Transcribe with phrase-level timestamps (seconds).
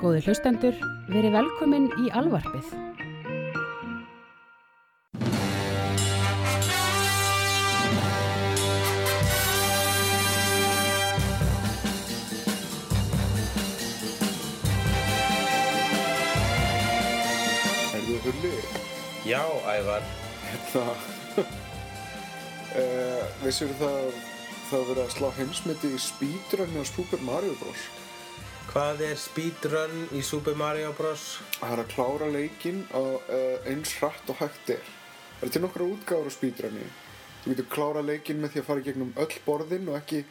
[0.00, 0.76] Góði hlustendur,
[1.12, 2.70] verið velkomin í alvarpið.
[17.92, 18.56] Erðu hulli?
[19.28, 20.10] Já, Ævar.
[20.48, 20.88] Hérna,
[22.80, 24.14] uh, vissir það
[24.70, 27.99] það verið að slá heimsmyndi í speedrunni á Super Mario Bros.
[28.70, 31.40] Hvað er speedrun í Super Mario Bros?
[31.56, 34.84] Það er að klára leikinn á uh, eins hratt og hægt er.
[35.40, 36.84] Það er til nokkra útgáður á speedrunni.
[37.40, 40.22] Þú getur klára leikinn með því að fara gegnum öll borðin og ekki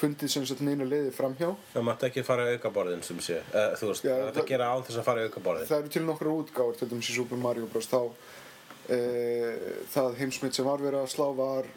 [0.00, 1.52] fundið sem sagt neina leiði framhjá.
[1.76, 3.38] Það mátt ekki fara í aukaborðin sem sé.
[3.54, 5.70] Uh, þú veist, Já, það að gera án þess að fara í aukaborðin.
[5.70, 7.90] Það eru til nokkra útgáður, til dæmis í Super Mario Bros.
[7.94, 11.70] Þá uh, það heimsmynd sem var verið að slá var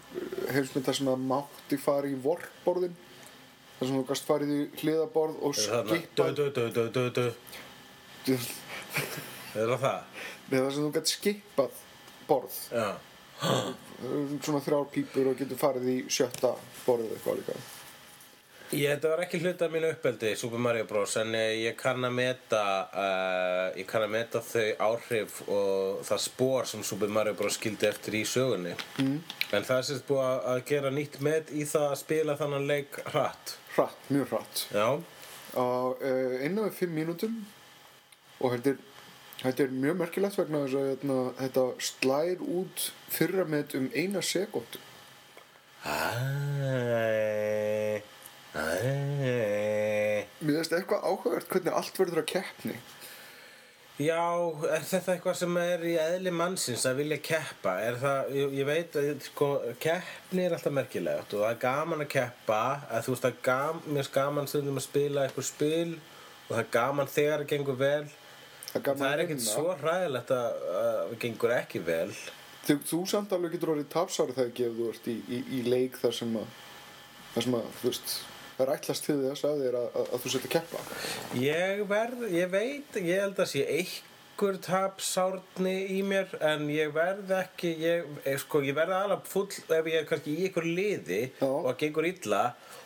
[0.58, 2.98] heimsmynd þar sem það mátti fara í vorborðin.
[3.84, 5.98] Þar sem þú gast farið í hliðaborð og skipa.
[9.54, 9.98] Er það það?
[10.48, 11.82] Nei, það sem þú gæti skipað
[12.30, 12.56] borð
[14.40, 16.54] svona þrjár pípur og getur farið í sjötta
[16.86, 17.58] borðið eitthvað líka
[18.74, 21.12] Ég, þetta var ekki hluta af mínu uppeldi, Super Mario Bros.
[21.22, 26.22] En eh, ég kann að meta, uh, ég kann að meta þau áhrif og það
[26.24, 27.60] spór sem Super Mario Bros.
[27.60, 28.74] skildi eftir í sögunni.
[28.98, 29.20] Mm.
[29.54, 30.26] En það sérst búið
[30.56, 33.54] að- gera nýtt met í það að spila þannig leik hratt.
[33.74, 34.64] Hratt, mjög hratt.
[35.54, 35.66] Á
[35.98, 37.38] uh, innan við fimm mínútum.
[38.44, 38.80] Og er,
[39.42, 44.22] þetta er mjög merkilegt vegna þess að hérna, þetta slær út fyrra með um eina
[44.26, 44.82] sekúndu.
[45.84, 45.98] Æ,
[46.80, 47.34] æ.
[50.44, 52.76] Mér finnst eitthvað áhugavert hvernig allt verður að keppni
[54.02, 54.26] Já,
[54.74, 57.76] er þetta eitthvað sem er í eðli mannsins að vilja keppa?
[57.86, 59.50] Er það, ég, ég veit að sko,
[59.84, 63.84] keppni er alltaf merkilegt og það er gaman að keppa að þú veist er gam,
[63.86, 67.80] mér er gaman stundum að spila eitthvað spil og það er gaman þegar það gengur
[67.84, 68.10] vel.
[68.72, 72.10] Það Það er að ekkert svo hræðilegt að að það gengur ekki vel.
[72.64, 76.18] Þú, þú samt alveg getur orðið tapsári þegar þú ert í, í, í leik þar
[76.24, 76.62] sem að
[77.36, 78.16] þar sem að, þú veist
[78.58, 80.88] það er ætlast til þess að þér að, að, að þú setja að keppa
[81.44, 87.34] Ég verð, ég veit, ég held að sé einhver tapsárni í mér en ég verð
[87.38, 91.24] ekki, ég, ég, sko, ég verð alveg full ef ég er kannski í einhver liði
[91.40, 91.48] Já.
[91.50, 92.44] og það gengur illa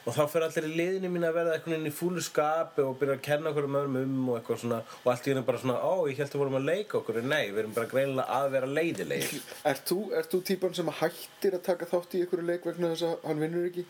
[0.08, 2.94] og þá fyrir allir í liðinu mín að verða einhvern veginn í fúlu skapi og
[3.00, 5.60] byrja að kenna okkur um öðrum um og eitthvað svona og allt í henni bara
[5.60, 8.38] svona, ó, ég held að vorum að leika okkur en nei, við erum bara greinilega
[8.38, 12.48] að vera leiðilegir Ert þú, ert þú típan sem hættir að taka þátt í einhverju
[12.48, 13.84] leik vegna þess að hann vinnur ekki?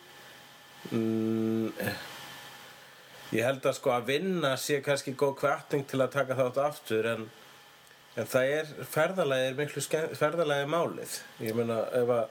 [0.92, 1.98] Mm, eh.
[3.36, 7.08] ég held að sko að vinna sé kannski góð kvartning til að taka þátt aftur
[7.10, 7.26] en,
[8.16, 9.84] en það er ferðalagi er miklu
[10.16, 11.18] ferðalagi er málið.
[11.44, 12.26] Ég meina ef að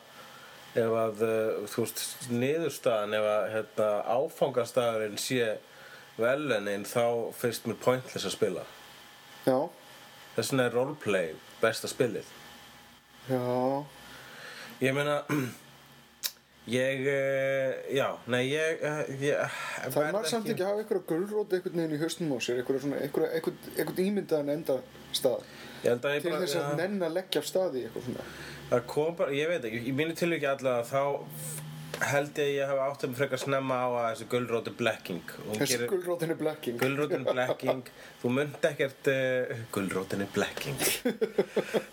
[0.78, 5.58] ef að uh, þú veist niðurstaðan ef að hérna, áfangastagurinn sé
[6.18, 8.66] velunin þá finnst mér pointless að spila.
[9.48, 9.58] Já,
[10.36, 11.32] þess vegna er roleplay
[11.62, 12.30] besta spilið.
[13.28, 13.42] Já,
[14.84, 15.22] ég meina
[16.72, 19.58] ég, uh, já, nei ég, uh, ég
[19.94, 22.62] það er maður samt ekki að hafa einhverja gulrót einhvern veginn í hausnum á sér,
[22.64, 24.80] einhvern, ímyndaðan enda
[25.16, 25.46] stað
[25.84, 26.76] ég að ég til bara þess að já.
[26.82, 28.28] nenn að leggja af stað í eitthvað svona.
[28.68, 31.67] Það kom bara, ég veit ekki, í mínu tilviki allavega þá
[32.06, 35.36] held ég að ég hafa átt að frekar snemma á að þessi gulrót er blekking
[35.92, 36.80] gulrótin er blekking.
[36.82, 37.92] Gulrótin er blekking,
[38.22, 40.82] þú munt ekkert, uh, gulrótin er blekking.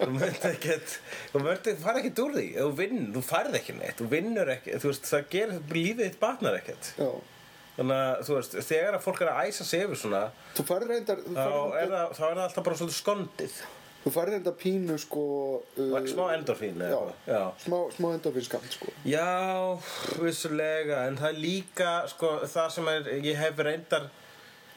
[0.01, 0.97] Þú munt ekkert,
[1.33, 4.75] þú ekkert, fara ekkert úr því, þú vinn, þú færð ekki neitt, þú vinnur ekki,
[4.83, 6.91] þú veist, það gerir, lífið þitt batnar ekkert.
[7.01, 7.13] Já,
[7.75, 11.89] Þannig að, þú veist, þegar að fólk er að æsa sig yfir svona, þá er
[11.91, 13.57] það, þá er það alltaf bara svolítið skondið
[14.05, 15.23] þú færði reyndar pínu sko...
[15.81, 16.99] Uh, Smá endorfín Já,
[17.29, 17.41] já.
[17.65, 18.93] smá, smá endorfinskant sko.
[19.09, 19.79] Já,
[20.21, 24.11] vissulega, en það er líka sko, það sem er, ég hef reyndar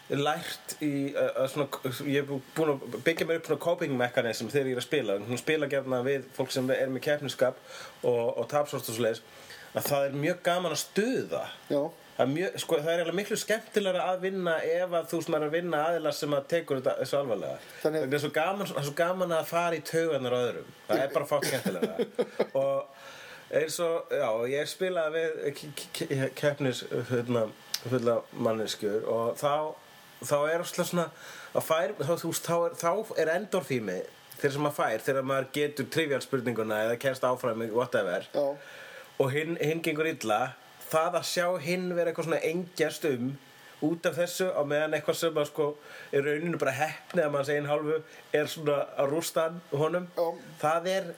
[0.08, 1.68] lært í, uh, svona,
[2.08, 5.18] ég hef búin að byggja mér upp svona coping mechanism þegar ég er að spila.
[5.28, 7.60] Hún spila gefna við fólk sem er með keppniskap
[8.08, 9.24] og, og tapsvort og svo leiðis
[9.78, 11.42] að það er mjög gaman að stuða.
[11.68, 11.82] Já,
[12.18, 15.38] það er, mjög, sko, það er eiginlega miklu skemmtilega að vinna ef að þú sem
[15.38, 17.60] er að vinna aðila sem að tekur þetta þessu alvarlega.
[17.84, 18.08] Þannig- Þannig...
[18.08, 20.72] það, er svo gaman, svo gaman að fara í taugarnar á öðrum.
[20.90, 21.96] Það er bara fátt skemmtilega
[22.64, 26.81] og eins og, já, ég spilaði við ke- ke- ke- keppnis
[27.12, 27.46] hérna,
[27.88, 29.54] fulla manneskjur og þá,
[30.25, 31.06] þá er alltaf svona
[31.58, 34.00] að fær, þá, þú veist, þá er, þá er endorfími
[34.38, 38.44] þegar sem maður fær, þegar maður getur trivial spurninguna eða kemst áfram í whatever já,
[39.24, 40.42] og hinn, hinn gengur illa
[40.92, 43.31] það að sjá hinn vera eitthvað svona engjast um
[43.88, 45.69] út af þessu á meðan eitthvað sem að sko
[46.12, 48.00] er rauninu bara heppni að manns einn hálfu
[48.34, 50.07] er svona að rústa honum.
[50.18, 50.28] Já.
[50.63, 51.10] það er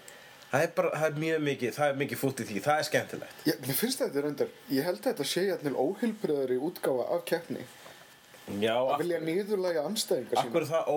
[0.50, 2.62] það er bara, það er mjög mikið, það er mikið fútt í því.
[2.66, 3.44] Það er skemmtilegt.
[3.48, 7.68] Ég, mér finnst þetta reyndar, ég held að þetta sé jætnil óheilbriðari útgáfa af keppni
[8.58, 10.90] Já, að vilja niðurlæga anstæðingar akkur er það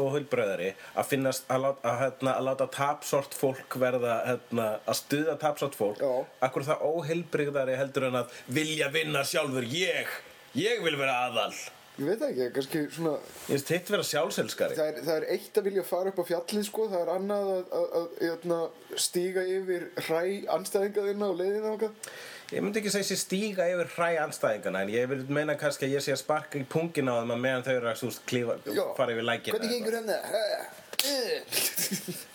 [0.00, 5.36] óheilbreyðari að finnast að láta, að, hérna, að láta tapsort fólk verða hérna, að stuða
[5.44, 6.12] tapsort fólk Já.
[6.48, 10.18] akkur er það óheilbreyðari heldur en að vilja vinna sjálfur ég?
[10.54, 11.52] Ég vil vera aðal.
[11.94, 14.74] Ég veit ekki, kannski svona ég finnst hitt vera sjálfselskari.
[14.74, 17.50] Það er, það er eitt að vilja fara upp á fjallið sko, það er annað
[17.52, 20.22] að, að, að stíga yfir hræ
[20.56, 22.14] anstæðinga þinna og leiðina hvað
[22.52, 25.94] Ég myndi ekki segja sér stíga yfir hræ anstæðingana en ég vil meina kannski að
[25.96, 28.58] ég sé að sparka í pungin á þeim að meðan þau eru að súst, klífa,
[28.68, 28.84] Já.
[28.98, 30.18] fara yfir lækina Hvernig gengur henni?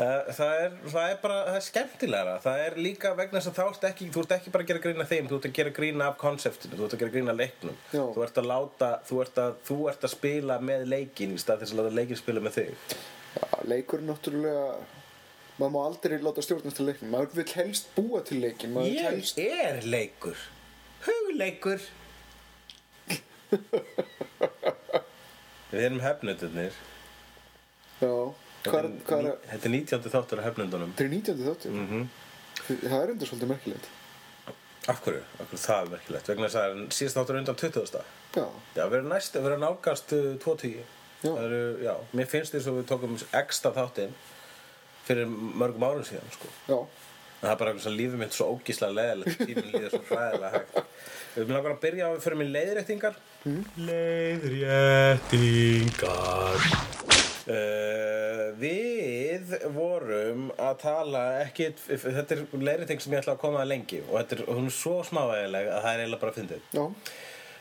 [0.00, 3.56] Uh, það, er, það er bara, það er skemmtilegra það er líka vegna þess að
[3.58, 5.72] þá ert ekki þú ert ekki bara að gera grína þeim, þú ert að gera
[5.76, 8.04] grína af konseptinu, þú ert að gera grína leiknum Já.
[8.14, 11.64] þú ert að láta, þú ert að, þú ert að spila með leikin í stað
[11.64, 12.70] þess að láta leikin spila með þig
[13.34, 13.44] Já,
[13.74, 14.64] leikur náttúrulega
[15.60, 19.08] maður má aldrei láta stjórnast til leiknum maður vil helst búa til leikin maður Ég
[19.08, 20.38] helst er leikur
[21.06, 21.84] hugleikur
[25.70, 26.74] Við erum hefnundunir
[28.00, 28.12] Já,
[28.64, 30.10] hvað er, hvað er, Þetta er 19.
[30.14, 31.46] þáttur af hefnundunum þetta er 19.
[31.48, 32.04] þáttur mm
[32.70, 33.86] það er enda svolítið merkilegt
[34.90, 35.20] Af hverju?
[35.40, 36.28] Af hverju það er merkilegt?
[36.30, 37.98] Vegna þess að það er síðast þáttur undan 20.
[38.36, 38.44] Já,
[38.76, 40.70] Já, við erum næst, við erum nálgast uh, 20
[41.20, 41.28] Já.
[41.28, 44.14] Það eru, já, mér finnst þess að við tókum ekstra þáttinn
[45.10, 46.54] fyrir mörgum árum síðan, sko.
[46.70, 46.78] Já,
[47.40, 50.74] En það er bara eitthvað lífið mitt svo ógíslega leðilegt tíminn líður svo hræðilega hægt.
[51.30, 53.14] Við erum langar að byrja á að fyrir mig leiðréttingar.
[53.48, 53.62] Mm.
[55.30, 56.60] Leiðréttingar.
[57.50, 63.70] Uh, Við vorum að tala ekki Þetta er leiðrétting sem ég ætla að koma að
[63.72, 66.62] lengi og þetta er, hún er svo smávægileg að það er eiginlega bara fyndið.
[66.76, 66.84] Já,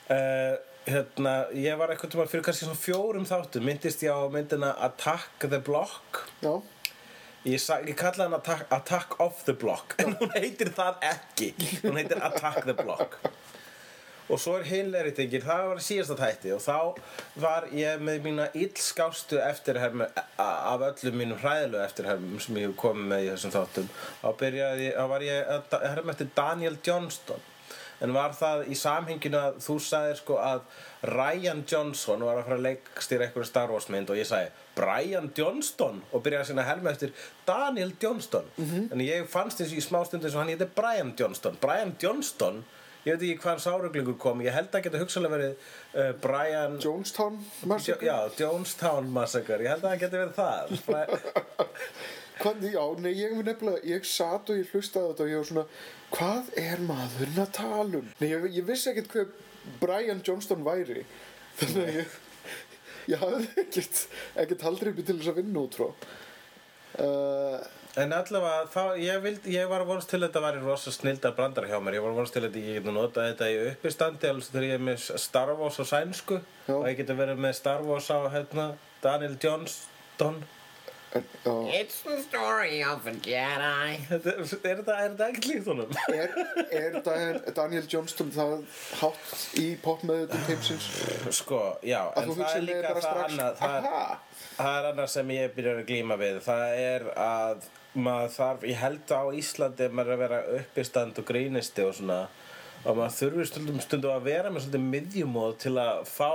[0.10, 0.56] Uh,
[0.90, 5.46] hérna, ég var eitthvað tíma fyrir kannski svona fjórum þáttum myndist ég á myndina Attack
[5.46, 6.26] the Block.
[6.42, 6.56] Já
[7.44, 11.54] ég, ég kalla hann Attack, Attack of the Block en hún heitir það ekki.
[11.84, 13.20] Hún heitir Attack the Block.
[14.30, 17.00] Og svo er hinleiritingir það var síðasta tætti og þá
[17.42, 20.06] var ég með mína illskástu eftirhermu
[20.38, 23.88] af öllum mínum hræðilegu eftirhermum sem ég komið með í þessum þáttum.
[24.22, 27.49] Þá byrjaði, þá var ég að herma eftir Daniel Johnston
[28.06, 30.62] en var það í samhenginu að þú sagðir sko að
[31.10, 34.50] Ryan Johnson var að fara að leikstýra einhverju Star Wars mynd og ég sagði
[34.80, 36.02] Brian Johnston?
[36.16, 37.12] Og byrjaði að sinna að helma eftir
[37.48, 38.46] Daniel Johnston.
[38.94, 41.58] En ég fannst og í smástundu eins og hann héti Brian Johnston.
[41.60, 42.62] Brian Johnston
[43.06, 45.54] ég veit ekki hvaðan sáruglingur kom ég held að geta hugsalega verið
[45.96, 48.08] uh, Brian Jonestown Jo, Massacre.
[48.10, 50.66] Já, Jonestown Massacre ég held að hann geti verið það
[52.40, 55.50] Hvað, já, nei, ég var nefnilega, ég satt og ég hlustaði þetta og ég var
[55.50, 55.66] svona,
[56.16, 58.14] hvað er maðurinn að tala um?
[58.22, 59.34] Nei, ég, ég vissi ekkert hver
[59.82, 61.04] Brian Johnston væri,
[61.60, 62.16] þannig að ég,
[63.12, 64.06] ég hafði ekkert,
[64.46, 65.92] ekkert haldreipi til þess að vinna út frá.
[67.00, 67.60] Uh,
[67.98, 71.66] En allavega, þá, ég, vild, ég var vonast til að þetta væri rosa snildar brandar
[71.68, 74.68] hjá mér Ég var vonast til að ég geti notað þetta í uppistandi alveg þegar
[74.68, 76.76] ég er með Star Wars á sænsku Já.
[76.78, 78.68] og ég geti verið með Star Wars á hérna,
[79.02, 80.38] Daniel Johnston
[81.14, 83.98] It's the story of a Jedi.
[84.10, 85.96] Þetta, er, þetta, er ekki líkt honum?
[86.14, 86.36] er,
[86.70, 88.54] er Dan, Daniel Johnston það
[89.00, 90.90] hátt í popmeðutum heimsins?
[91.40, 95.12] Sko, já, Að en það er líka það strax, annað það, er- það er annað
[95.16, 97.68] sem ég byrjar að glíma við Það er að
[97.98, 101.96] maður þarf, ég held á Íslandi ef maður er að vera uppistand og grínisti og
[101.98, 102.22] svona
[102.86, 106.30] og maður þurfi stundum stundum að vera með svolítið miðjumóð til að fá,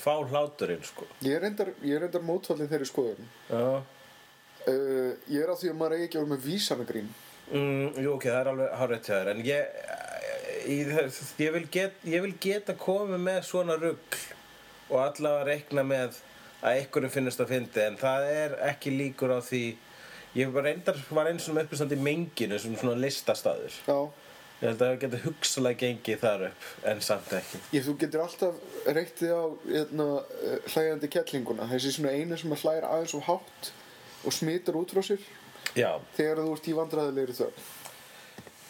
[0.00, 1.08] fá hláturinn sko.
[1.26, 1.42] ég er
[2.06, 3.26] reyndar mótfallin þeirri skoðun.
[3.50, 3.82] Já.
[4.70, 7.12] Uh, ég er á því að maður eigi ekki að vera með vísanagrín.
[7.50, 9.78] Mm, jú, ok, það er alveg hárið til þér en ég,
[10.70, 10.90] ég,
[11.40, 14.20] ég, vil get, ég vil geta komið með svona rugl
[14.90, 16.20] og allavega reikna með
[16.60, 19.64] að einhverjum finnist að fyndi en það er ekki líkur á því.
[20.38, 23.80] Ég var reyndar var eins og með uppistand í menginu sem svona listastaður.
[23.88, 23.98] Já,
[24.60, 27.62] ég held að það geti hugsalega gengið þar upp en samt ekki.
[27.74, 30.08] Ég, þú getur alltaf reykt þig á hérna,
[30.44, 33.72] eh, hlægjandi kettlinguna þessi svona einu sem að hlægir aðeins og hátt
[34.24, 35.22] og smitar út frá sér
[35.76, 37.68] já, þegar þú ert í vandræðilegri þögn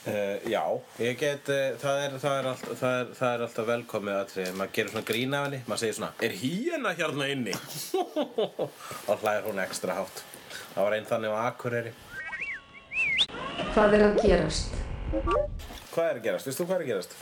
[0.01, 0.63] Uh, já,
[1.05, 4.47] ég get, uh, það, er, það, er allt, það, er, það er alltaf velkomið atrið,
[4.57, 7.57] maður gerir svona grín af henni, maður segir svona, er hýjana hérna inni?
[9.13, 10.23] og hlæðir hún ekstra hátt.
[10.71, 11.93] Það var einn þannig á Akureyri.
[13.75, 14.81] Hvað er að gerast?
[15.13, 16.49] Hvað er að gerast?
[16.49, 17.19] Vistu hvað er að gerast?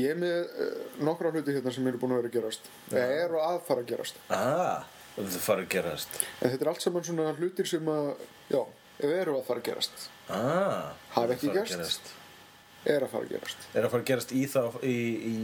[0.00, 0.72] Ég er með uh,
[1.04, 3.92] nokkra hluti hérna sem eru búin að vera að gerast eða eru að fara að
[3.92, 4.88] gerast Ah,
[5.26, 6.08] þetta fara að gerast.
[6.40, 8.08] en þetta er allt saman svona hlutir sem að
[8.50, 8.62] já,
[9.10, 11.72] eru að fara að gerast Ah, Hafa ekki gerst?
[11.74, 12.10] gerast.
[12.86, 14.96] er að fara að gerast Er að fara að gerast í þá, í,
[15.30, 15.36] í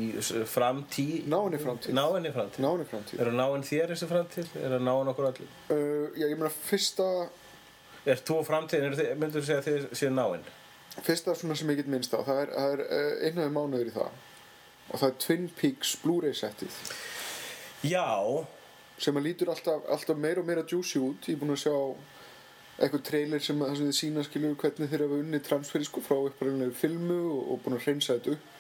[0.49, 1.27] framtíð?
[1.29, 1.95] Náinni framtíð.
[1.99, 2.61] Náinni framtíð.
[2.65, 4.53] náni framtíð Er að náinn þér þessi framtíð?
[4.63, 5.51] Er að náinn okkur allir?
[5.71, 7.09] uh, já, ég meina fyrsta
[8.07, 10.47] Er þú framtíðin, myndur þú segja að þið séu náinn?
[11.05, 13.95] fyrsta svona sem ég get minnst á, það er, það er uh, einhverjum mánuður í
[13.99, 14.15] það
[14.87, 16.79] og það er Twin Peaks Blu-ray settið
[17.85, 18.07] Já,
[18.99, 21.29] sem að lítur alltaf, alltaf meira og meira juicy út.
[21.29, 21.77] Ég er búinn að sjá
[22.77, 26.77] eitthvað trailer sem að þið sína skilur hvernig þeir hafa unnið transferi sko frá upprænlega
[26.77, 28.53] filmu og, og búinn að hreinsa þetta upp.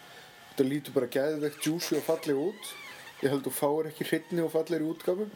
[0.50, 2.72] Þetta lítur bara geðvegt juicy og fallega út.
[3.22, 5.28] Ég held þú fáir ekki hreitni og fallegri útgafu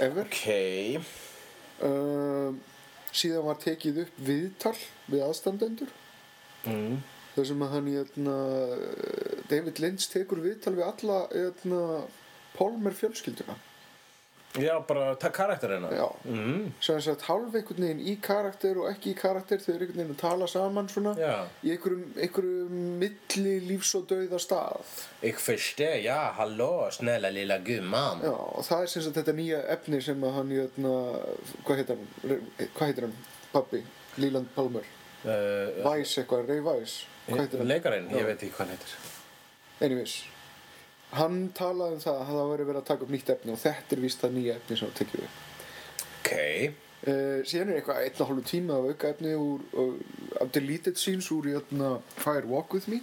[0.00, 0.26] ever.
[0.26, 1.06] Ok.
[1.80, 2.54] Uh,
[3.14, 4.76] síðan var tekið upp viðtal
[5.10, 5.96] við aðstandendur.
[6.68, 6.98] Mm.
[7.32, 8.32] þar sem að hann jötna,
[9.48, 11.78] David Lynch tekur viðtal við alla jötna,
[12.52, 13.54] Polmer fjölskylduna
[14.58, 16.08] Já, bara takk karakterina Já.
[16.26, 16.72] mm.
[16.82, 20.16] sem að hálf einhvern veginn í karakter og ekki í karakter þau eru einhvern veginn
[20.16, 21.34] að tala saman svona Já.
[21.62, 24.96] í einhverjum, einhverjum milli lífs og dauða stað.
[25.22, 29.62] Jag förstår, ja, hallå, snälla lilla gumman Já, og það er sem sagt þetta nýja
[29.76, 30.96] efni sem að hann jötna,
[31.68, 32.10] hvað heitir hann?
[32.32, 33.16] Re- hvað heitir hann,
[33.54, 33.84] pappi
[34.18, 34.90] Leland Palmer,
[35.30, 38.18] uh, Weiss eitthvað, Ray Weiss hvað heitir hann, Leikarinn, Já.
[38.18, 38.98] ég veit ekki hvað hann heitir.
[39.80, 40.18] Anyways
[41.16, 43.96] hann talaði um það að það væri verið að taka upp nýtt efni og þetta
[43.96, 45.42] er víst það nýja efni sem hann tekið upp.
[46.20, 46.32] Ok,
[47.00, 51.30] Uh, síðan er eitthvað einn og hálfu tíma af auka efni úr, uh, deleted scenes
[51.32, 52.98] úr jötna, Fire Walk With Me.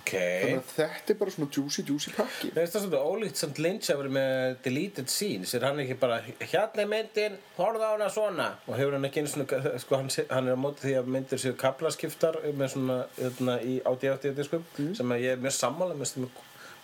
[0.00, 0.10] Ok.
[0.18, 2.50] Þannig að þetta er bara svona juicy juicy pakki.
[2.56, 5.54] Það svolítið ólíkt samt Lynch að vera með deleted scenes.
[5.54, 8.48] Er hann ekki bara hérna er myndin, horfða á hana svona?
[8.66, 11.42] Og hefur hann ekki einu svona sko, hann, hann er á móti því að myndir
[11.42, 16.12] séu kaplaskiptar með svona hérna, í átti diskum sem að ég er mjög sammála mér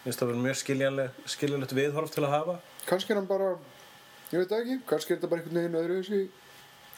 [0.05, 2.59] finnst það- það vera mjög skiljanleg skiljanlegt viðhorf til að hafa.
[2.87, 3.59] Kannski er hann bara
[4.33, 6.29] ég veit það ekki, kannski er þetta bara einhvern veginn öðru þessi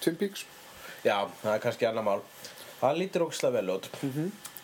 [0.01, 0.45] Twin Peaks.
[1.05, 2.21] Já, það er kannski annar mál.
[2.81, 3.89] Hann lítur ógislega vel út.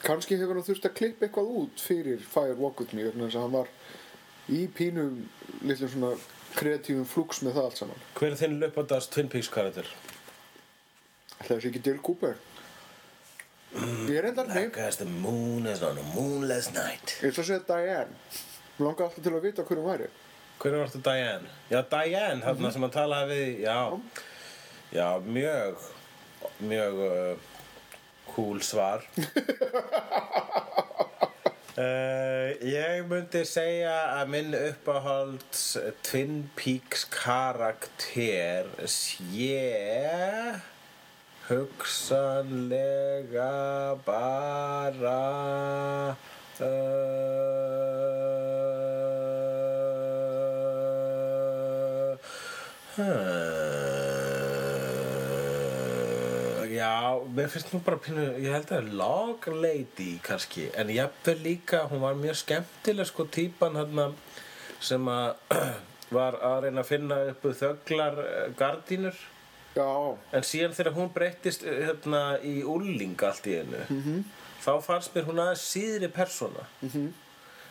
[0.03, 3.43] Kannski hefur hann þurft að klippa eitthvað út fyrir Fire Walk With Me þess að
[3.47, 3.69] hann var
[4.51, 5.29] í pínum
[5.63, 6.17] litlum svona
[6.57, 8.01] kreatífum flúks með það allt saman.
[8.19, 9.87] Hver er þinn löpandast Twin Peaks karakter?
[11.43, 12.37] ætlaði þessi ekki Dale Cooper
[13.73, 17.17] ég er endar nei Like as the moon is on a moonless night.
[17.23, 18.19] Ég ætla að segja Diane.
[18.77, 20.09] Mér langar alltaf til að vita hver hún væri.
[20.63, 21.55] Hver var þetta Diane?
[21.73, 23.79] Já, Diane, þarna sem hann talaði við, já,
[24.95, 25.87] já, mjög,
[26.63, 27.49] mjög uh,
[28.35, 29.07] cool svar.
[31.75, 35.65] uh, ég myndi segja að minn uppáhalds
[36.07, 40.63] Twin Peaks karakter sé
[41.53, 43.49] hugsanlega
[44.07, 45.21] bara
[46.61, 47.23] uh,
[56.73, 61.85] já, mér finnst nú bara pínu, ég held að Log Lady kannski, en jafnvel líka
[61.93, 64.07] hún var mjög skemmtileg sko típan hérna
[64.81, 65.29] sem að
[66.17, 69.17] var að reyna að finna upp þöglar eh, gardínur
[69.77, 74.23] já, En síðan þegar hún breyttist uh, hérna, í úling allt í einu -hmm.
[74.65, 77.13] þá fannst mér hún aðeins síðri persóna -hmm.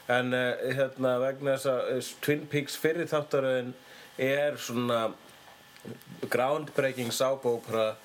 [0.07, 3.73] en uh, hérna, vegna þess að uh, Twin Peaks fyrir þáttaröðin
[4.17, 5.11] er svona
[6.29, 7.11] groundbreaking
[7.45, 7.95] opera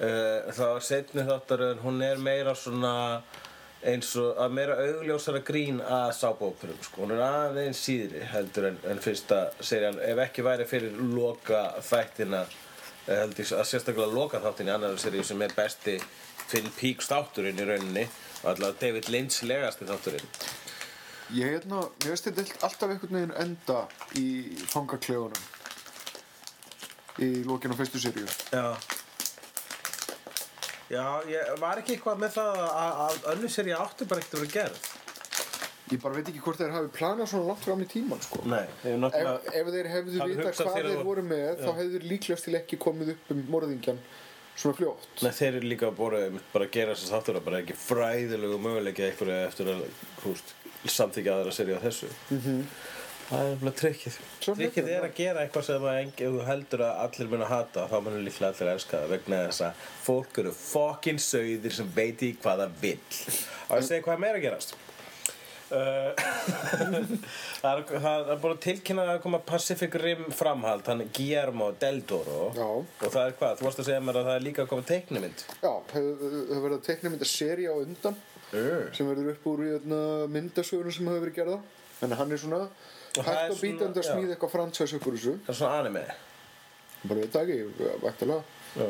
[0.00, 3.22] uh, þá setni þáttaröðin hún er meira svona
[3.82, 6.12] eins og að meira augljósara grín að
[6.46, 7.02] operum sko.
[7.02, 12.44] hún er aðeins síðri heldur en, en fyrsta serían ef ekki væri fyrir loka þættina
[12.46, 12.60] eh,
[13.10, 15.96] að sérstaklega loka þáttin í annar seríu sem er besti
[16.50, 18.04] Twin Peaks þátturinn í rauninni
[18.42, 20.28] og allavega David Lynch legasti þátturinn.
[21.32, 23.78] Ég hérna mér veist þetta alltaf einhvern veginn enda
[24.20, 24.26] í
[24.68, 25.42] fangaklefunum
[27.22, 28.28] í lokinn á fyrstu seríu.
[28.52, 28.76] Já.
[30.92, 34.42] Já, ég var ekki eitthvað með það að, að önnu seríu átti bara ekkert að
[34.44, 34.90] vera gerð
[35.92, 38.42] ég bara veit ekki hvort þeir hafi planað svona langt fram í tíman sko.
[38.48, 41.76] Nei, ég ef, ef þeir hefðu vita hvað þeir að- voru með þá Já.
[41.80, 44.00] hefðu þeir líklegast til ekki komið upp um morðingjan
[44.56, 47.60] svona fljótt Nei, þeir eru líka bara, bara að gera þess að þáttur að bara
[47.62, 49.86] ekki fræðilegu möguleika eitthvað eftir að
[50.26, 50.52] húst,
[50.84, 52.64] samþykja aðra serið á þessu -hmm.
[53.32, 56.80] Það er bara trikkið Trikkið er að gera eitthvað sem að engi, ef þú heldur
[56.84, 59.72] að allir mun að hata þá munur líklega allir að elska það vegna þess að
[60.04, 62.98] fólk eru fokkin sauðir sem veit í hvað það vill
[63.70, 64.74] og að segja hvað er meira að gerast
[67.62, 72.50] það, er, það er að tilkynna að koma Pacific Rim framhald hann Guillermo del Toro.
[72.56, 72.66] Já.
[72.68, 74.88] og það er hvað, þú varst að segja mér að það er líka að koma
[74.88, 78.82] teiknumynd já, hefur hef verið að teikna mynda seri á undan uh.
[78.96, 80.02] sem verður upp úr hérna,
[80.36, 81.62] myndasögunum sem hefur verið gerða
[82.02, 82.62] að hann er svona
[83.12, 85.34] það er hægt og bítandi að smíða eitthvað fransæs úr þessu.
[85.46, 86.04] Það er svona anime.
[87.02, 88.88] Bara veit það ekki, vægtalega Já.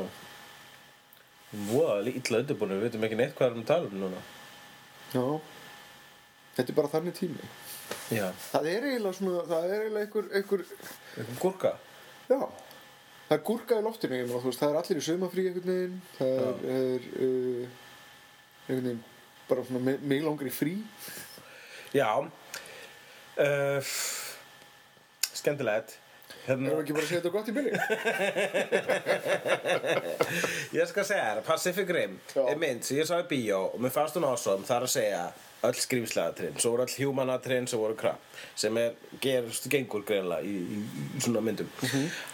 [1.68, 4.20] Voða, illa undirbúinu, við veitum ekki neitt hvað erum að tala um núna.
[5.12, 5.24] Já,
[6.56, 7.48] þetta er bara þannig tími.
[8.12, 8.26] Já.
[8.50, 10.66] Það er eiginlega svona, það er eiginlega einhver, einhver
[11.12, 11.72] Eitthvað gúrka.
[12.28, 12.40] Já,
[13.28, 16.38] það er gúrka í loftinu ég veist, það er allir í saumafrí einhvern veginn það
[16.42, 17.80] er, er uh,
[18.68, 19.02] einhvern veginn
[19.48, 20.76] bara svona mig, langar í frí.
[21.92, 22.08] Já.
[23.36, 23.92] Uh,
[25.32, 25.98] Skemmtilegt.
[26.42, 27.72] Erum hérna, við ekki bara segja þetta gott í byrju?
[30.80, 32.42] Ég skal segja þér, Pacific Rim Já.
[32.50, 35.20] er mynd sem ég sá í bíó og mér fannst hún það er að segja
[35.66, 40.56] öll skrýmslaðatrinn svo voru öll humanatrinn sem voru crap sem er, gerst gengur greinlega í,
[40.78, 40.80] í,
[41.16, 41.70] í svona myndum.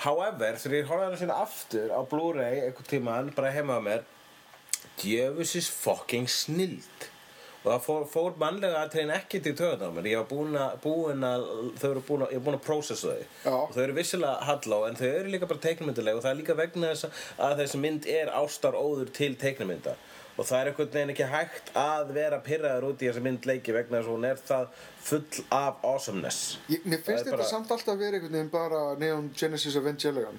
[0.05, 4.07] However, þegar ég horfði það sinna aftur á Blu-ray einhvern tímann bara heima á mér
[4.99, 7.09] djöfusis fucking snild.
[7.59, 10.07] Og það fór, fór mannlega atriðin ekki til töðan á mér.
[10.13, 11.47] Ég var búin að, búin að
[11.81, 13.25] þau eru búin að, ég var búin að processa þau.
[13.45, 13.55] Já.
[13.59, 16.59] og þau eru vissilega halló en þau eru líka bara teiknumyndileg og það er líka
[16.59, 19.99] vegna þess að þessi mynd er ástar óður til teiknumynda
[20.39, 23.75] og það er einhvern veginn ekki hægt að vera pyrraður út í þessi mynd leiki
[23.75, 24.69] vegna þess að hún er það
[25.09, 28.53] full af awesomeness Ég, mér finnst er þetta bara- samt alltaf að vera einhvern veginn
[28.55, 30.39] bara Neon Genesis Evangelion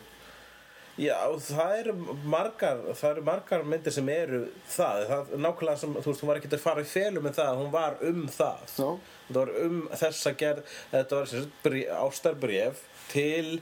[0.99, 1.93] Já, það eru
[2.27, 6.27] margar, það eru margar myndir sem eru það, það er nákvæmlega sem, þú veist, hún
[6.33, 8.65] var ekki að fara í felu með það, hún var um það.
[8.75, 8.89] Já.
[9.29, 12.81] Þetta var um þessa gerð, þetta var brí- ástarbref
[13.13, 13.61] til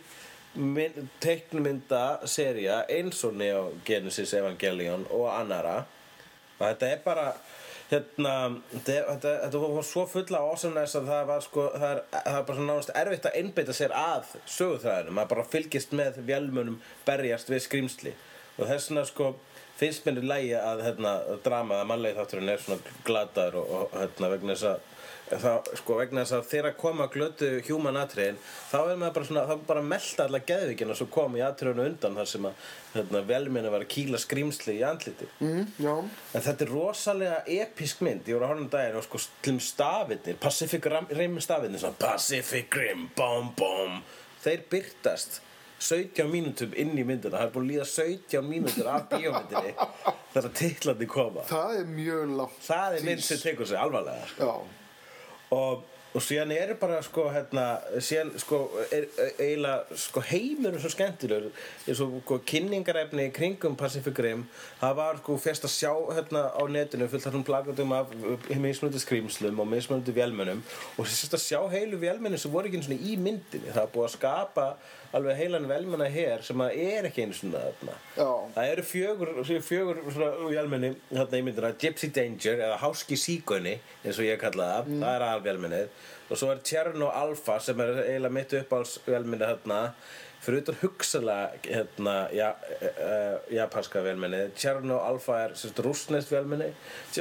[0.58, 5.84] mynd, teiknumynda seria eins og Neo Genesis Evangelion og annara.
[6.58, 7.26] Þetta er bara,
[7.92, 8.34] hérna,
[8.74, 12.72] þetta, var svo fulla awesomeness að það var sko, það er, það er bara svona
[12.72, 18.16] nánast erfitt að einbeita sér að sögutræðinu, maður bara fylgist með vélmunum berjast við skrýmsli
[18.58, 19.32] og þess vegna sko
[19.78, 21.14] finnst mér í lægi að hérna,
[21.46, 24.94] drama að mannlegi þátturinn er svona glataður og, og hérna, vegna þess að
[25.32, 28.38] það, sko, vegna þess að þegar koma glötu human atriðin
[28.72, 32.20] þá er maður bara svona, þá bara melta alla geðvíkina sem kom í atriðinu undan
[32.20, 35.28] þar sem að hérna, velminni var að kýla skrýmsli í andliti.
[35.44, 35.66] Mm,
[36.34, 38.24] En þetta er rosalega episk mynd.
[38.28, 42.80] Ég voru að horfa um daginn og sko til stafinir Pacific Rim, stafinir svona, Pacific
[42.80, 44.00] Rim, bom bom.
[44.44, 45.42] Þeir byrtast
[45.78, 47.38] 17 mínútum inn í myndina.
[47.38, 49.76] Það er búin að líða 17 mínútur af bíómyndinni
[50.34, 51.44] Þegar titlandi koma.
[51.46, 54.56] Það er mjög langt Það er mynd sem tekur sig alvarlega Já,
[55.54, 57.65] og, og síðan er bara sko hérna,
[58.04, 58.60] síðan sko
[58.91, 59.06] er
[59.38, 61.54] eiginlega sko heimur svo skemmtilegur.
[61.86, 64.45] Eins og sko kynningarefni í kringum Pacific Rim
[64.82, 68.13] það var sko fyrst að sjá hérna á netinu fullt þessum plakatum af
[68.50, 70.63] mismunandi skrýmslum og mismunandi vélmennum.
[70.98, 73.74] Og fyrst að sjá heilu vélmenni sem voru ekki einu svona í myndinni.
[73.74, 74.69] Það er búið að skapa
[75.15, 77.96] alveg heilan velmenna hér sem að er ekki svona þarna.
[78.17, 78.30] Já.
[78.56, 79.34] það eru fjögur,
[79.70, 84.70] fjögur svona vélmenni þarna í myndina Gypsy Danger eða Háski Sígunni eins og ég kalla
[84.74, 86.06] það, það er aðalvélmennið.
[86.28, 89.82] Og svo er Tjerno Alpha sem er eiginlega mitt uppáhalds vélmenni þarna
[90.45, 96.69] fyrir utan hugsalega hérna, ja, uh, japanska vélmenni Tjerno Alpha er sérst rússnest vélmenni.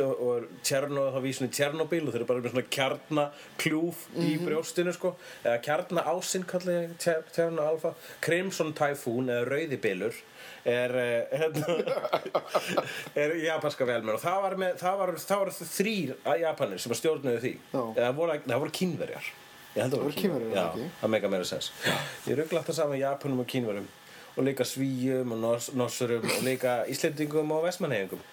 [0.02, 4.94] Og, og Tjerno þá vísinu Tjernobyl og þeir eru bara með svona kjarnakljúf í brjóstinu
[4.94, 5.14] sko.
[5.44, 10.20] Eða kjarnaásinn kallar ég Tjer- Tjerno Alpha Crimson Typhoon eða Rauðibilur
[10.66, 11.79] er, uh, hérna,
[13.22, 17.00] er japanska velmenn og það var, með, það var, það var þrýr japanir sem að
[17.02, 17.55] stjórnuðu því.
[17.96, 19.33] Eða voru, það voru kínverjar
[19.77, 20.89] ég held að voru Kínverjar, já, ekki?
[21.03, 21.71] það meika meira sens
[22.27, 23.89] ég ruggla alltaf saman Japanum og Kínverjum
[24.37, 28.25] og líka Svíum og Nos Nossurum og líka Íslendingum og Vestmannheingum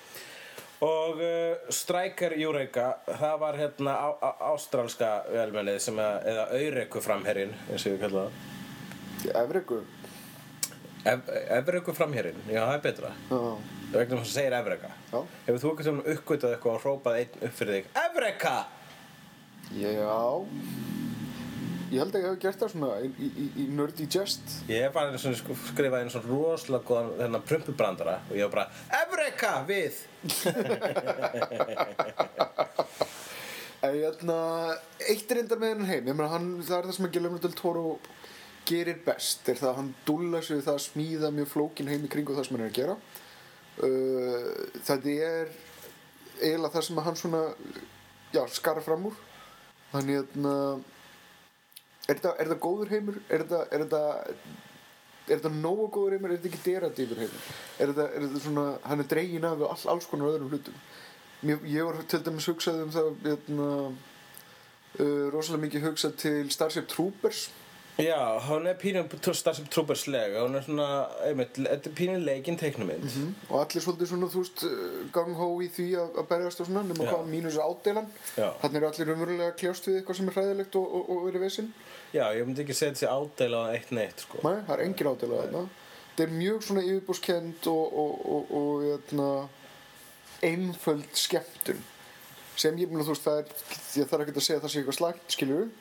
[0.84, 7.04] og uh, Striker Eureka það var hérna á, á, ástralska velmennið sem að, eða Eureku
[7.04, 8.42] framherrin eins og við kalla það.
[9.44, 9.78] Evriku
[11.04, 11.20] Ev,
[11.52, 13.10] Evreku framherrin, já það er betra.
[13.28, 13.40] Já,
[13.92, 14.92] vegna þess að segir Evreka.
[15.12, 15.18] Já.
[15.48, 17.90] hefur þú eitthvað sem uppgötað eitthvað og hrópað einn upp fyrir þig?
[18.06, 18.58] Evreka!
[19.74, 20.93] Já
[21.94, 23.26] Ég held að ég hef gert það svona í, í,
[23.62, 28.34] í, nerdy jest ég hef bara sko, skrifað einu svona rosalega góðan þennan prumpubrandara og
[28.40, 28.70] ég var bara
[29.04, 29.94] Evreka við
[33.84, 34.38] hérna,
[35.04, 37.56] eitt er reyndar með hennan heim, meina hann, það er það sem að Guillermo del
[37.58, 37.84] Toro
[38.68, 42.08] gerir best, er það að hann dúlla sig við það að smíða mjög flókin heim
[42.08, 42.96] í kringu það sem hann er að gera.
[43.84, 44.50] Uh,
[44.86, 45.54] þetta er
[46.40, 47.44] eiginlega það sem að hann svona,
[48.36, 49.20] já, skara fram úr.
[49.92, 50.56] Þannig hérna,
[52.08, 53.18] er þetta, er góður heimur?
[53.30, 53.86] Er þetta, er
[55.32, 56.34] er nógu góður heimur?
[56.34, 57.50] Er þetta ekki deradýfur heimur?
[57.80, 60.80] Er þetta, er svona, hann er dregin af all, alls konar öðrum hlutum?
[61.44, 63.70] Mér, ég var til dæmis hugsað um það, hérna,
[65.00, 67.50] uh, rosalega mikið hugsað til Starship Troopers.
[68.02, 70.88] Já, hún er pínum starfsum trúberslega hún er svona,
[71.28, 73.06] einmitt, þetta er pínum leikinn teiknumind
[73.50, 74.64] og allir svolítið svona, þú veist,
[75.14, 78.10] gang-hó í því að, að berjast og svona, nema hvað mínus ádeilan.
[78.38, 81.74] Þannig eru allir umverulega kljást við eitthvað sem er hræðilegt og, og, og verið vesinn
[82.14, 84.42] já, ég myndi ekki segja þessi ádæla á eitt neitt sko.
[84.46, 85.64] Nei, það er engin ádeila þarna.
[86.04, 89.30] Þetta er mjög svona yfirbúskend og, og, og, og hérna,
[90.46, 91.82] einföld skemmtun.
[92.60, 93.56] Sem ég meina þú veist það er
[93.98, 95.72] ég þarf ekki að segja að það sé eitthvað slæmt skilur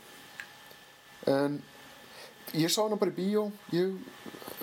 [1.33, 1.59] en
[2.59, 3.47] ég sá hana bara í bíó.
[3.73, 3.93] Ég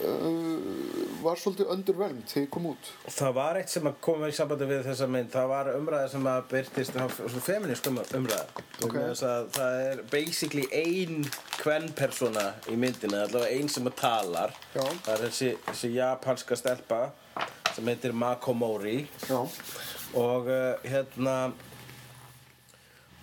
[0.05, 2.89] uh, var svolítið underwhelmed þegar ég kom út.
[3.11, 5.31] Það var eitt sem að koma í sambandi við þessa mynd.
[5.33, 8.41] Það var umræða sem að byrtist það var Svona feminist umræða.
[8.79, 8.83] Ok.
[8.83, 11.25] Vegna þess að Það er basically ein
[11.59, 14.55] Kvenpersona í myndina Allavega ein sem að talar.
[14.75, 14.83] Já.
[15.05, 17.01] Það er þessi, þessi japanska stelpa
[17.75, 19.41] Sem heitir Mako Mori Já,
[20.19, 21.35] Og uh, hérna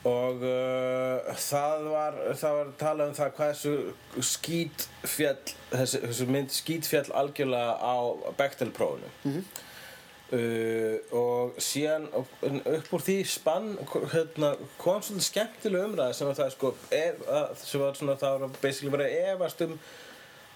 [0.07, 6.53] Og uh, það var það var talað um það hvað þessu skítfjall þessi, þessu mynd
[6.55, 7.97] skítfjall algjörlega á
[8.38, 13.73] Bechtel-prófunu uh, og síðan upp úr því spann
[14.12, 18.45] hérna, kom svolítið skemmtileg umræða sem að það sko er, að, sem var svona það
[18.45, 19.75] var basically bara efast um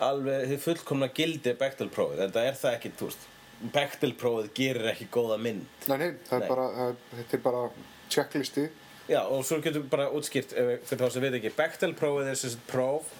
[0.00, 3.26] alveg þið fullkomna gildi Bechtel-prófið en það er það ekki, þú veist
[3.74, 5.66] Bechtel-prófið gerir ekki góða mynd.
[5.90, 6.48] Nei, nei, það er Nei.
[6.48, 6.86] bara,
[7.18, 7.64] þetta er bara
[8.10, 8.64] checklisti
[9.10, 11.50] Já, og svo getum við bara útskýrt fyrir þá sem við ekki.
[11.58, 13.10] Bechtel-prófið er sem sagt próf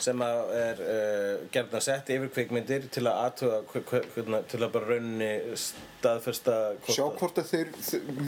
[0.00, 5.28] sem að er uh, gerðna sett yfir kvikmyndir til að aðtuga, til að bara raunni
[5.56, 7.70] staðfesta hvort Sjá að- hvort að þeir,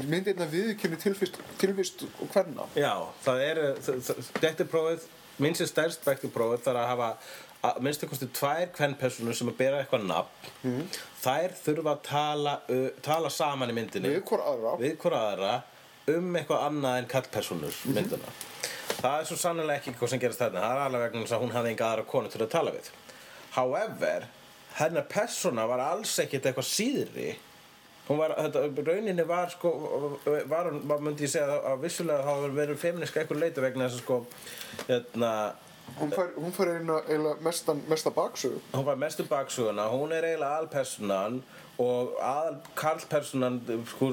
[0.08, 2.94] myndirna viðkynni tilvist, tilvist og hverna Já,
[3.26, 3.60] það er,
[4.40, 5.04] þetta er prófið,
[5.44, 7.10] minnst er stærst Bechtel-prófið þarf að hafa
[7.68, 10.52] að minnst að kosti tvær kvennpersonur sem að bera eitthvað nafn.
[10.62, 10.84] Mhm.
[11.24, 14.12] Þær þurfa að tala, uh, tala saman í myndinni.
[14.16, 15.56] við hvort aðra við hvora aðra
[16.16, 17.94] um eitthvað annað en kallpersonur Mhm.
[17.94, 18.32] mynduna
[18.98, 20.60] það er svo sannlega ekki hvað sem gerist þarna.
[20.60, 22.88] Það er alveg vegna þess að hún hafði enga aðra konu til að tala við.
[23.54, 24.24] However
[24.78, 27.28] hennar persóna var alls ekkit eitthvað síðri.
[28.08, 29.70] Hún var, þetta, rauninni var sko
[30.48, 33.98] var hún, var, myndi ég segja að vissulega hafa verið feminiska eitthvað leita vegna þess
[34.00, 34.18] að sko
[34.88, 35.32] hérna
[36.00, 38.60] hún fær, hún fær eina mestan, mesta baksögu.
[38.72, 41.42] hún var mestu baksuguna, hún er eiginlega alpersonan
[41.78, 44.08] og aðal karlpersonan sko,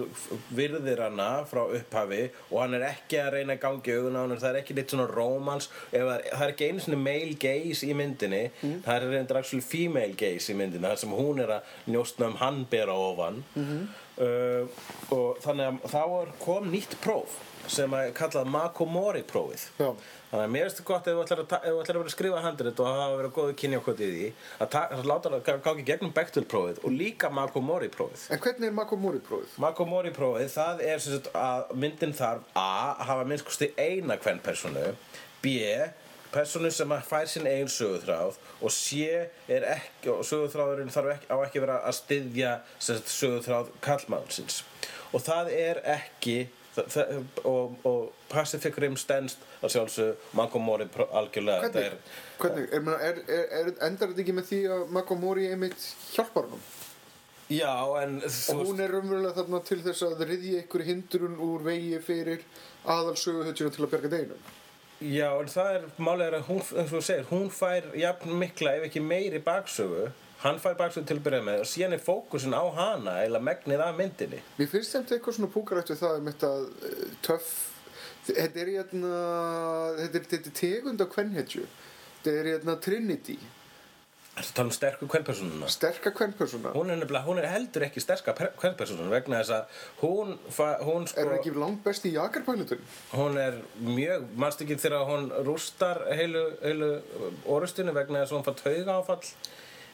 [0.53, 4.35] virðir hana frá upphafi og hann er ekki að reyna að gangi augun á hann
[4.35, 7.97] það er ekki litt svona rómans ef það er, ekki einu svona male gaze í
[7.97, 8.43] myndinni.
[8.85, 12.39] Það er reyndar actually female gaze í myndinni þar sem hún er að njóstna um
[12.43, 13.41] hann bera ofan.
[14.15, 14.69] Uh,
[15.11, 17.33] og þannig að þá kom nýtt próf
[17.71, 19.89] sem er kallað Makomori prófið Já.
[20.29, 22.39] Þannig að mér finnst þetta gott ef þú ætlar að, ætlar að vera að skrifa
[22.43, 25.85] handrit og hafa verið góðu kynja okkur í því að, ta- að láta það gangi
[25.87, 28.25] gegnum Bechtel-prófið og líka Makomori-prófið.
[28.35, 29.53] en hvernig er Makomori prófið?
[29.63, 32.65] Makomori-prófið, það er sem sagt að myndin þarf A.
[32.99, 34.83] að hafa minnst kosti eina hvern personu
[35.41, 35.55] B.
[36.35, 39.05] personu sem að fær sinn eigin söguþráð og C.
[39.47, 42.51] er ekki, og söguþráðurinn þarf ekki, á ekki að vera að styðja
[43.07, 44.63] söguþráð kallmannsins
[45.15, 46.37] og það er ekki
[47.45, 47.99] og, og
[48.31, 51.69] Pacific Rim stendst að sjálfsög Makomori pró- algjörlega.
[51.69, 51.99] Hvernig,
[52.39, 52.65] þetta hvernig?
[52.71, 56.65] Er, er, er, er, endar þetta ekki með því að Makomori einmitt hjálpar honum?
[57.53, 61.99] Já, en og hún er raunverulega þarna til þess að riðja ykkur hindrun úr vegi
[62.01, 62.45] fyrir
[62.89, 64.53] aðalsöguhutjuna til að bjarga deginum.
[65.05, 65.85] Já, en það er
[66.25, 70.07] er að hún, eins og þú segir, hún fær jafn mikla ef ekki meiri baksögu
[70.43, 73.83] hann fær baksögu til að byrja með og síðan er fókusin á hana eða megnið
[73.87, 74.41] af myndinni.
[74.59, 77.53] Mér finnst þeim eitthvað svona púkarætt við það um þetta uh, töff
[78.25, 79.09] Þetta er hérna
[79.99, 81.65] þetta er, þetta er tegund á kvenhetju.
[82.23, 83.35] Þetta er hérna Trinity.
[84.35, 85.67] Ertu að tala um sterku kvennpersonuna?
[85.71, 90.81] sterka kvenpersona Hún er hún er heldur ekki sterska kvennpersonuna vegna þess að hún, fa-
[90.83, 92.81] hún Er sko, hann ekki langt best í jakarpælutun?
[93.13, 96.89] hún er mjög, manst ekki þegar hún rústar heilu, heilu
[97.45, 99.23] orustunni vegna þess að hún fær tauga áfall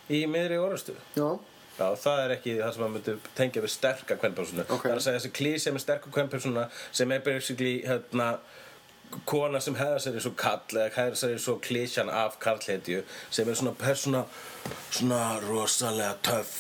[0.10, 0.98] í miðri orustu.
[1.16, 1.38] Já
[1.82, 4.66] Já, það er ekki það sem maður myndi tengja við sterka kvennpersonu.
[4.68, 4.84] Ok.
[4.84, 6.66] Það er að segja þessi klísja með sterku kvennpersona
[7.00, 8.28] sem er basically hérna,
[9.28, 13.02] kona sem hefða sér eins og kall eða hefða sér eins og klísjan af karlhetju
[13.34, 14.26] sem er svona persóna
[14.92, 16.54] svona rosalega töff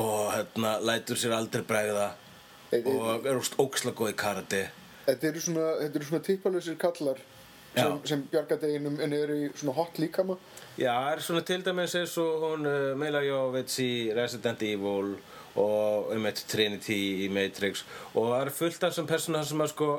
[0.00, 2.08] og hérna lætur sér aldrei bregða
[2.80, 4.64] og er óksla góð í karate.
[5.04, 5.68] Þetta eru svona,
[6.00, 7.20] svona típalösir kallar
[7.74, 10.34] sem, sem bjarga deginum en eru í svona hot líkama.
[10.78, 15.08] Já, það er svona til dæmis eins og hún uh, Mila Jovovich í Resident Evil
[15.60, 17.84] og um eitt Trinity í Matrix.
[18.14, 19.90] Og það er fullt af þessum persóna sem að sko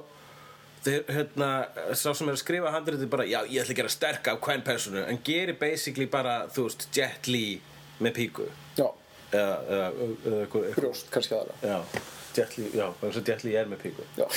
[0.86, 1.50] þeir, hérna,
[1.98, 4.66] sá sem er að skrifa handritið bara, já, ég ætla að gera sterka af hvern
[4.66, 7.48] persónu, en gerir basically bara, þú veist, Jet Li
[8.04, 8.46] með píku
[8.78, 8.88] Já,
[9.32, 9.88] eða, eða,
[10.34, 10.44] eða
[10.76, 11.56] brjóst kannski aðra.
[11.64, 11.78] Já,
[12.36, 14.28] Jet Li, já, eins og Jet Li er með píku Já,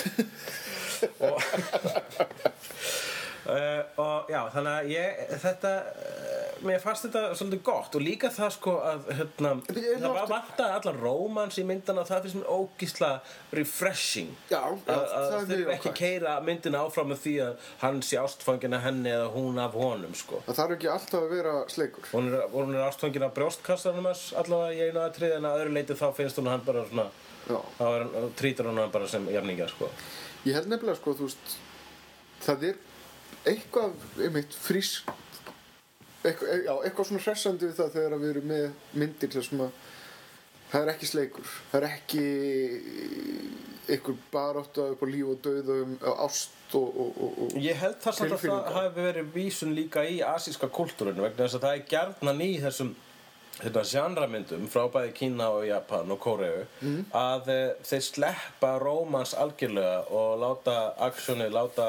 [3.49, 5.71] Uh, og já, þannig að ég, þetta,
[6.03, 10.27] uh, mér fannst þetta svolítið gott og líka það sko að, hérna, er það var
[10.33, 13.11] vantaði allan rómans í myndina og það finnst mér ógísla
[13.57, 14.33] refreshing.
[14.51, 16.01] Já, já, að, að það er mjög þurfa ekki jákvætt.
[16.03, 20.19] keira myndina áfram með því að hann sé ástfangin af henni eða hún af honum,
[20.19, 20.43] sko.
[20.49, 24.27] það þarf ekki alltaf að vera sleikur Hún er, hún er ástfangin af brjóstkassanum hans
[24.43, 27.09] allavega í einu aðtrið en að öðru leiti þá finnst hún hann bara svona,
[27.49, 27.59] Já.
[27.79, 29.89] þá er trýtur hún hann bara sem jafningja, sko.
[30.45, 31.57] Ég held nefnilega sko, þú veist
[32.45, 32.77] það er
[33.53, 35.13] eitthvað einmitt frísk
[36.27, 38.67] eitthvað, já, eitthvað svona hressandi við það þegar við erum með
[39.03, 39.81] myndir þar sem að
[40.69, 41.51] það er ekki sleikur.
[41.71, 42.25] Það er ekki
[43.89, 48.01] eitthvað barátta upp á líf og dauðum á ást og, og, og, og Ég held
[48.05, 51.77] það samt að það hafi verið vísun líka í asíska kultúrinu vegna þess að það
[51.79, 52.91] er gjarnan í þessum
[53.63, 56.65] hérna, genramyndum frá bæði Kína og Japan og Kóreu
[57.17, 60.77] að e, þeir sleppa rómans algjörlega og láta
[61.09, 61.89] aksjóni, láta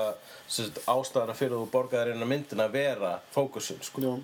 [0.49, 4.17] ástæðana fyrir þú borgaðir inn á myndina vera fókusin sko.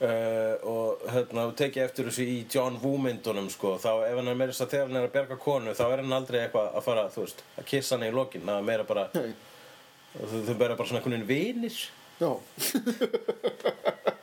[0.00, 4.38] Uh, og hérna, tekið eftir þessu í John Woo myndunum sko, þá ef hann er
[4.38, 6.86] meira þess að þegar hann er að berga konu þá er hann aldrei eitthvað að
[6.86, 9.34] fara, veist, að kissa hann í lokin, það meira bara Nei,
[10.16, 11.76] þau bara bara svona einhvern veginn vinir.
[12.16, 12.32] Já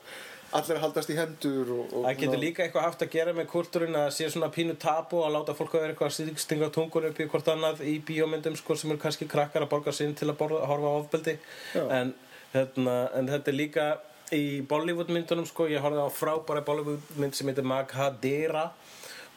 [0.55, 3.49] allir að haldast í hendur og, og Það getur líka eitthvað haft að gera með
[3.51, 7.10] kultúrin að sé svona pínu tabu að láta fólk að vera eitthvað að stinga tungun
[7.10, 10.29] upp í hvort annað í bíómyndum sko sem eru kannski krakkar að borga sinn til
[10.31, 11.38] að borða, horfa á ofbeldi.
[11.83, 12.13] En,
[12.53, 13.88] hérna, en þetta er líka
[14.36, 18.69] í Bollywood myndunum sko, ég horfði á frábæra Bollywood mynd sem heitir Maghadera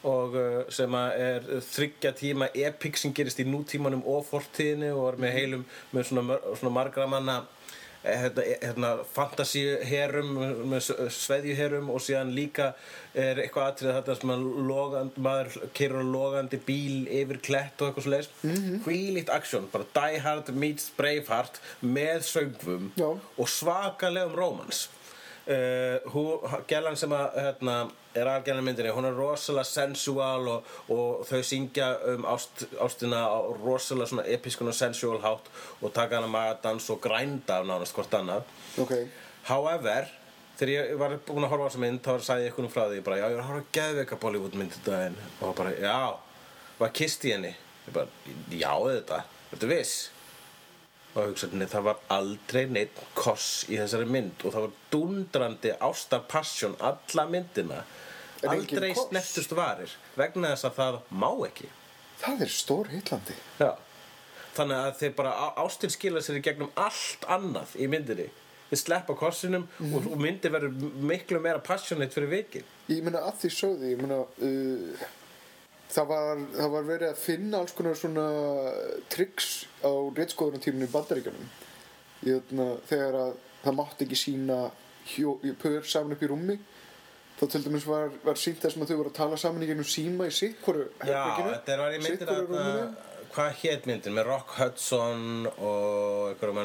[0.07, 5.11] og uh, sem að er þryggja tíma epic sem gerist í nútímanum og fortíðinu og
[5.11, 7.41] er með heilum með svona, svona margra manna
[8.03, 10.31] hérna, eh, hérna, fantasíuherum
[10.71, 12.71] með sveðjuherum og síðan líka
[13.13, 17.89] er eitthvað atrið þetta sem að logand, maður keirur á logandi bíl yfir klett og
[17.89, 18.79] eitthvað svo leis mm -hmm.
[18.85, 23.19] hvílíkt aksjón, bara Die Hard meets Braveheart með söngvum Já.
[23.37, 24.89] og svakalegum rómans
[25.51, 26.23] uh, hú,
[26.69, 27.75] Gellan sem að hérna,
[28.17, 33.39] er aðgæðan myndinni, hún er rosalega sensual og, og þau syngja um ást, ástina á
[33.61, 38.17] rosalega svona episkun og sensual hátt og taka hana magadans og grænda af nánast hvort
[38.19, 38.47] annað.
[38.81, 38.95] Ok,
[39.47, 40.09] However,
[40.59, 43.03] þegar ég var búinn að horfa á þessa mynd þá sagði ég einhvern frá því
[43.05, 45.19] bara, já, ég var að horfa að geðveika Bollywood mynd þetta daginn.
[45.41, 45.99] Og bara, já,
[46.77, 47.53] var kist í henni.
[47.87, 49.21] Ég bara, já, þetta,
[49.53, 49.95] þetta viss
[51.15, 56.77] og hugsaði, það var aldrei neitt koss í þessari mynd og það var dundrandi ástarpassjón
[56.79, 57.81] alla myndina
[58.41, 59.09] En aldrei koss?
[59.11, 61.67] snertust varir vegna þess að það má ekki
[62.23, 63.71] það er stór hitlandi Já.
[64.51, 68.25] Þannig að þeir bara á- ástin skila sér í gegnum allt annað í myndinni.
[68.67, 70.73] Þeir sleppa kossinum og, og myndin verður
[71.07, 72.65] miklu meira passionate fyrir vikið.
[72.91, 75.05] ég meina að því sögði, ég meina uh,
[75.91, 78.27] það, var, það var verið að finna alls konar svona
[79.11, 79.51] tricks
[79.83, 81.49] á reitskoðunartíminu í bandaríkjunum.
[82.21, 84.59] Jötna, þegar að það mátti ekki sína
[85.61, 86.57] pör saman upp í rúmi
[87.39, 89.87] þá til dæmis var, var sínt þess að þau voru að tala saman í gegnum
[89.87, 92.91] síma í sitt hvoru Já, þetta var í myndin að
[93.31, 94.15] hvað hétt myndin?
[94.17, 96.59] Með Rock Hudson og einhverjum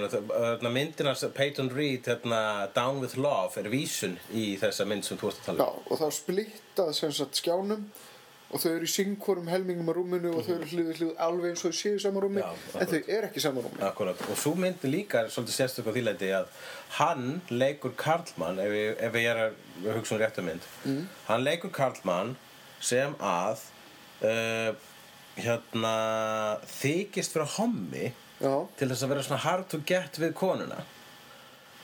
[1.13, 2.41] að Peyton Reed hérna,
[2.77, 5.89] Down with Love er vísun í þessa mynd sem þú ert að tala Já, um
[5.95, 6.93] og það splittað
[7.41, 7.87] skjánum
[8.47, 11.65] og þau eru í syngkvorum helmingum á rúminu og þau eru við hlið alveg eins
[11.67, 13.81] og þau séu í sama rúmi en þau eru ekki í sama rúmi.
[13.83, 16.51] Akkurat, og svo myndi líka svolítið sérstök á því leiti að
[17.01, 20.69] hann leikur Karlmann, ef ég, ef ég er að hugsa um réttu mynd.
[21.27, 22.37] Hann leikur Karlmann
[22.79, 23.67] sem að
[24.23, 24.71] uh,
[25.37, 25.97] hérna
[26.79, 30.85] þykist fyrir hommi Já, til þess að vera svona hard to get við konuna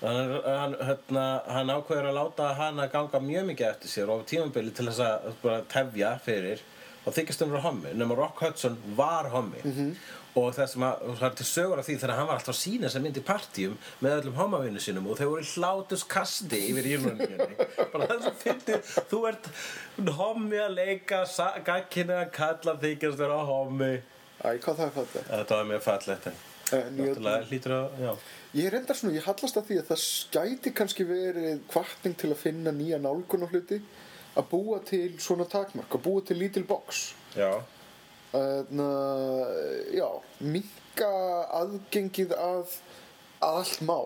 [0.03, 4.29] hann, hann, hérna, hann ákveður að láta hana ganga mjög mikið eftir sér og á
[4.33, 6.65] tímabili til þess að bara tefja fyrir
[7.03, 9.63] og þykist hann vera hommi nema Rock Hudson var hommi.
[9.63, 9.95] -hmm.
[10.35, 12.61] og það sem að það er til sögur af því þegar hann var alltaf að
[12.61, 16.61] sína þess að mynd í partíum með öllum homavinu sínum og þau voru í hlátuskasti
[16.71, 17.57] yfir írunningunni
[17.93, 19.51] bara það sem fyndið þú ert
[20.19, 21.25] hommi að leika
[21.65, 23.93] gagginu að kalla þykist vera hommi.
[24.43, 25.83] Æ, hvað það er fallið þetta var mjög
[26.27, 26.41] en
[26.73, 28.13] En ég, náttúrulega hlýtur að, já
[28.55, 32.33] ég er enda svona, ég hallast að því að það gæti kannski verið kvartning til
[32.33, 33.79] að finna nýja nálgun á hluti
[34.37, 37.13] að búa til svona takmark, að búa til lítil box.
[37.37, 37.61] Já,
[38.33, 39.49] Þannig að,
[39.93, 40.07] já,
[40.41, 41.09] minka
[41.59, 42.79] aðgengið að
[43.43, 43.99] að allt má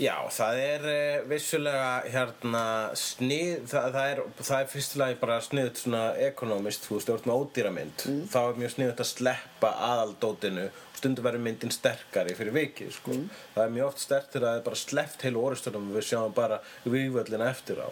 [0.00, 2.64] já það er uh, vissulega hérna
[3.00, 7.44] snið, það, það, er, það er fyrstilega bara sniðut svona ekonomist, þú veist, ert með
[7.44, 12.92] ódýramynd þá er mjög sniðut að sleppa aðaldótinu og stundum verður myndin sterkari fyrir vikið,
[12.96, 13.16] sko.
[13.54, 16.36] Það er mjög oft stert þegar það er bara sleppt heilu orðstöðum og við sjáum
[16.36, 17.88] bara vývöllina eftir á.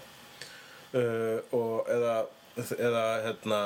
[0.94, 2.14] Uh, og eða,
[2.78, 3.60] eða hérna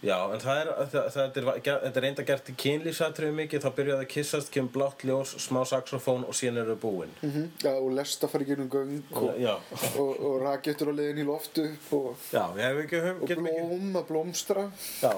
[0.00, 3.74] Já, en það er, það, það er, þetta er reynda gert í kynlýfsatriðu mikið, þá
[3.76, 7.12] byrjaði að kissast, kemur blátt ljós, smá saxofón og síðan eru þau búin.
[7.20, 9.52] mm Já, og lesta fara í gegnum göng og, Já,
[9.90, 11.66] og, og rakettur á leiðin í loftu
[11.98, 14.64] og, já, ég hef ekki, hef, og getum ekki, blóm að blómstra.
[15.02, 15.12] Já,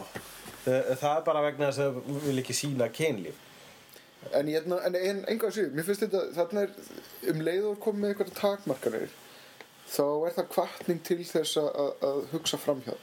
[0.67, 3.49] það, það er bara vegna þess að við vil ekki sína kynlíf.
[4.33, 8.03] En, ég, en, en enga séu, mér finnst þetta, þarna er um leið og komið
[8.03, 9.15] með eitthvað takmarkanir
[9.93, 11.73] þá er það kvartning til þess að,
[12.09, 12.95] að, hugsa framhjá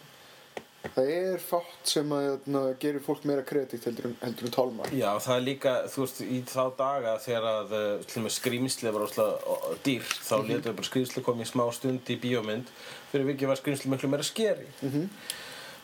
[0.83, 4.93] það er fátt sem að hérna, gerir fólk meira kredit heldur en, heldur en tálmar.
[4.95, 9.05] Já, það er líka, þú veist, í þá daga þegar að uh, með skrýmsli var
[9.07, 10.71] óslega dýr, þá mm -hmm.
[10.71, 12.71] bara skrýmsli komið í smá stund í bíómynd.
[13.11, 14.67] Fyrir vikið var skrýmsli miklu meira skeri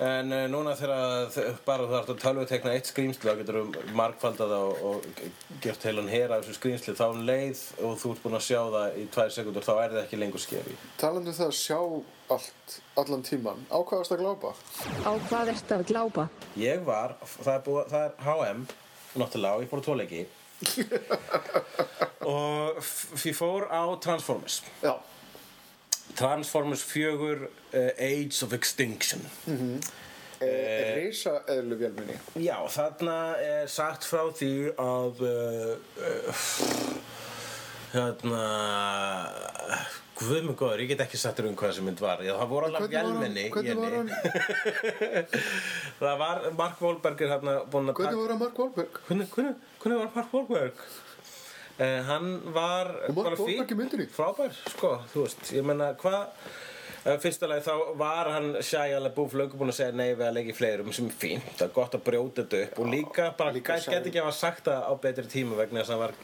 [0.04, 3.86] en uh, núna þegar bara þú þarft að tölvu tekna eitt skrýmsli þá getur þú
[3.96, 8.26] margfaldað og, og gert heilan hera af þessu skrýmsli þá um leið og þú ert
[8.26, 11.40] búin að sjá það í tvær sekundur þá er það ekki lengur skeri talandi um
[11.40, 11.80] það að sjá
[12.36, 14.54] allt allan tíman, á hvað varst að glápa?
[15.06, 16.28] Á hvað ertu að glápa?
[16.58, 18.64] Ég var, það er, búið, það er HM
[19.16, 20.24] náttúrulega og ég fór tóleiki
[22.36, 22.80] og
[23.28, 24.64] ég fór á Transformers.
[24.82, 24.96] Já,
[26.16, 29.26] Transformers 4 uh, Age of Extinction
[30.40, 30.50] e,
[30.96, 35.24] reysa eðlu vélminni Já, þarna er sagt frá því að
[37.96, 38.46] hérna
[40.16, 42.52] Guð mig góður, ég get ekki sagt þér um hvað þessi mynd var Já, það
[42.54, 44.14] voru alveg vélmenni í hvernig var henni.
[44.16, 45.26] hann,
[46.00, 49.02] Það var Mark Wahlberg er hérna búinn að hvernig var hann Mark Wahlberg?
[49.10, 50.86] Hvernig, hvernig, hvernig var Mark Wahlberg?
[51.76, 56.30] Uh, hann var Og bara fín, frábær, sko, þú veist, ég menna, hvað,
[57.04, 60.38] uh, fyrsta lagi þá var hann Shia LaBeouf löngu búinn að segja nei við að
[60.38, 63.26] leggja í fleirum sem er fínt, það er gott að brjóta þetta upp og líka
[63.36, 66.16] bara, gæti ekki að hafa sagt það á betri tíma vegna þess að hann var,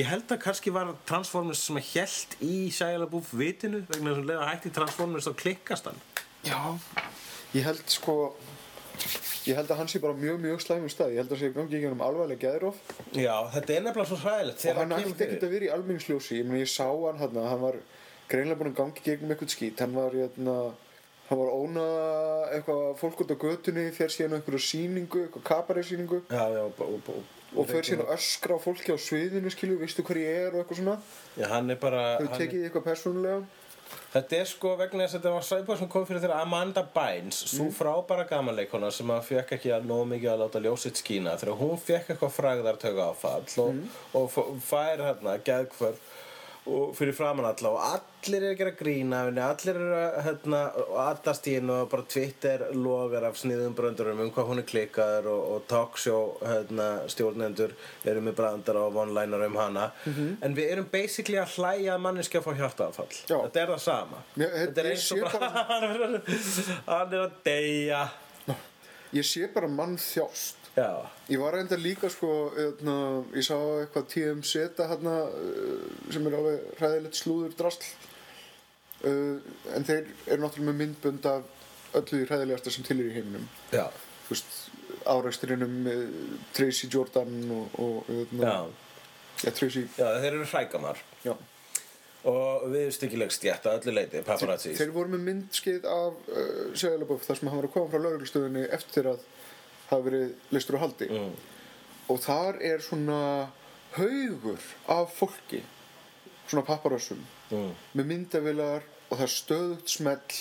[0.00, 4.24] ég held að kannski var Transformers sem að held í Shia LaBeouf vitinu vegna þess
[4.24, 6.02] að leða hætti Transformers þá klikkast hann.
[6.50, 6.60] Já,
[7.54, 8.18] ég held sko
[9.46, 11.12] ég held að hann sé bara mjög mjög slæmum stað.
[11.14, 12.80] Ég held að sé gangi ekki um alvarleg geðróf
[13.12, 16.40] Já, þetta er nefnilega svo hræðilegt og þegar hann ætti ekkert að vera í almenningsljósi.
[16.40, 17.78] Ég, ég sá hann hann hann var
[18.30, 19.84] greinlega búinn að gangi gegnum eitthvað skít.
[19.84, 20.56] Hann var hérna
[21.28, 21.86] hann var óna
[22.54, 27.08] eitthvað fólk út á götunni fer síðan á einhverju sýningu eitthvað kabaræsýningu Já, já, og,
[27.10, 30.62] og, fer síðan að öskra á fólki á sviðinu skilju, veistu hver ég er og
[30.62, 30.98] eitthvað svona.
[31.34, 33.40] Já, hann er bara hann, tekið eitthvað persónulega
[34.16, 37.40] Þetta er sko vegna þess að þetta var sæpa sem kom fyrir þeirra Amanda Bynes
[37.52, 41.58] Svo frábæra gamanleikona sem að fekk ekki að nóg mikið að láta ljósitt skína Þegar
[41.60, 43.82] hún fekk eitthvað frægðartöga áfall og,
[44.16, 46.14] og f- fær hérna geðkvörf
[46.66, 50.60] og fyrir framan alla og allir er að gera grína allir er að hérna,
[51.06, 55.28] allast í henni og bara Twitter logar af sniðum bröndurum um hvað hún er klikkaður
[55.30, 57.74] og, og talkshow hérna, stjórnendur
[58.04, 59.86] eru með brandar og one-liner um hana.
[60.42, 63.36] En við erum basically að hlæja að manneskja að fá hjartaafall Já.
[63.46, 64.22] þetta er það sama.
[64.36, 65.50] Mér- þetta er eins og bara
[66.90, 68.04] hann er að deyja.
[69.14, 70.90] Ég sé bara mann þjást já,
[71.26, 72.28] Ég var reynda líka sko,
[72.62, 72.96] eðna,
[73.34, 77.88] ég sá eitthvað TMZ hérna uh, sem er alveg hræðilegt slúður drasl.
[79.02, 79.40] Uh,
[79.74, 83.48] en þeir eru náttúrulega með myndbönd af öllu því hræðilegasta sem til er í heiminum.
[83.74, 83.88] Já,
[84.26, 84.54] Þú veist,
[85.06, 86.06] áræksturinum uh,
[86.54, 88.56] Tracy Jordan og, og eðna, já,
[89.48, 89.84] ja, Tracy.
[89.98, 91.34] Já þeir eru hrækamar já.
[92.30, 94.76] og við styggileg stjætt að öllu leiti paparazzi.
[94.78, 98.68] Þeir voru með myndskið af uh, Sjöðalaböf þar sem hann var að koma frá lauruglustöðunni
[98.78, 99.26] eftir að
[99.90, 101.32] hafa verið listur á haldi mm.
[102.12, 103.20] og þar er svona
[103.96, 104.60] haugur
[104.92, 105.62] af fólki
[106.50, 107.70] svona papparössum Mm.
[107.94, 110.38] með myndavilar og það er stöðugt smell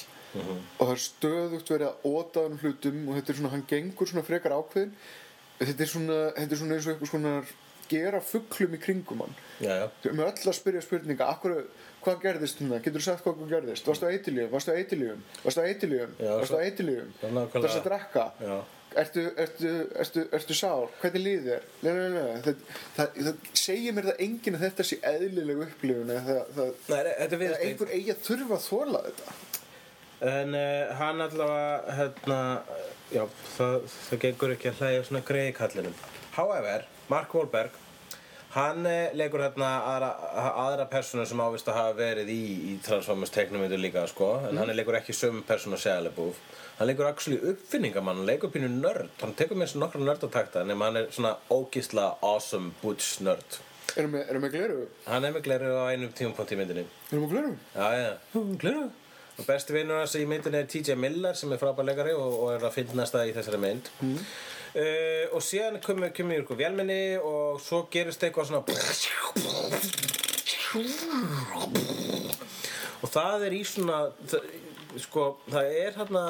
[0.80, 4.10] og það er stöðugt verið að óta um hlutum og þetta er svona, hann gengur
[4.10, 4.96] svona frekar ákveðin
[5.60, 7.34] þetta er svona, þetta er svona eins og eitthvað svona
[7.94, 11.54] gera fugglum í kringum hann Við erum öll að spyrja spurninga Akkur,
[12.02, 12.82] hvað gerðist hérna?
[12.82, 13.86] Getur þú sagt hvað gerðist?
[13.88, 14.50] Varstu á eitilíum?
[14.56, 15.22] Varstu á eitilíum?
[15.46, 16.18] Varstu á eitilíum?
[16.26, 17.14] Varstu á eitilíum?
[17.22, 18.26] Varstu að drekka?
[18.42, 18.58] já.
[18.96, 20.92] Ertu, ertu, ertu, ertu sár?
[21.02, 21.66] Hvernig líður þér?
[21.82, 22.38] Nei, nei, nei, nei.
[22.46, 22.62] Það,
[22.96, 26.38] það, það segir mér það enginn að þetta sé eðlileg upplifun eða
[27.02, 29.36] er einhver eigi að þurfa að þóla þetta
[30.24, 32.38] En uh, hann allavega, hérna,
[33.12, 33.26] já,
[33.58, 35.98] það, það gengur ekki að hlæja svona greiði kallinum.
[36.38, 37.76] However, Mark Wahlberg,
[38.56, 40.12] hann uh, leikur hérna aðra,
[40.64, 42.40] aðra persónu sem ávist að hafa verið í,
[42.72, 46.40] í Transformers teiknumyndu líka, sko, en hann leikur ekki sömu persónu að segja Lebúf.
[46.76, 50.90] Hann leikur actually uppfinningamann, hann leikur pínu nörd, hann tekur með svona nokkra nördatakta, nema
[50.90, 53.62] hann er svona ógísla awesome butch nörd.
[53.96, 54.82] Erum við, erum við gleru?
[55.08, 56.84] Hann er með gleru á einum tímapunkt í myndinni.
[57.14, 57.54] Erum við gleru?
[57.78, 58.86] Já, já, gleru
[59.36, 62.52] Og besti vinnur hans í myndinni er TJ Miller sem er frábær leikari og, og
[62.54, 64.20] er að finnast það í þessari mynd mm.
[65.36, 68.64] og síðan komum við ykkur vélminni og svo gerist eitthvað svona
[73.04, 74.48] og það er í svona það,
[75.02, 76.24] sko, það er hérna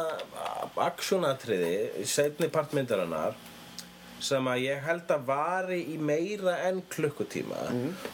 [0.86, 3.38] aksjónatriði í seinni partmyndarinnar
[4.26, 7.68] sem að ég held að vari í meira en klukkutíma.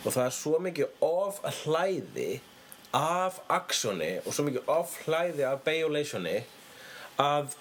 [0.04, 2.32] Og það er svo mikið of hlæði
[2.98, 6.42] af aksjóni og svo mikið of hlæði af bejulationi
[7.22, 7.54] að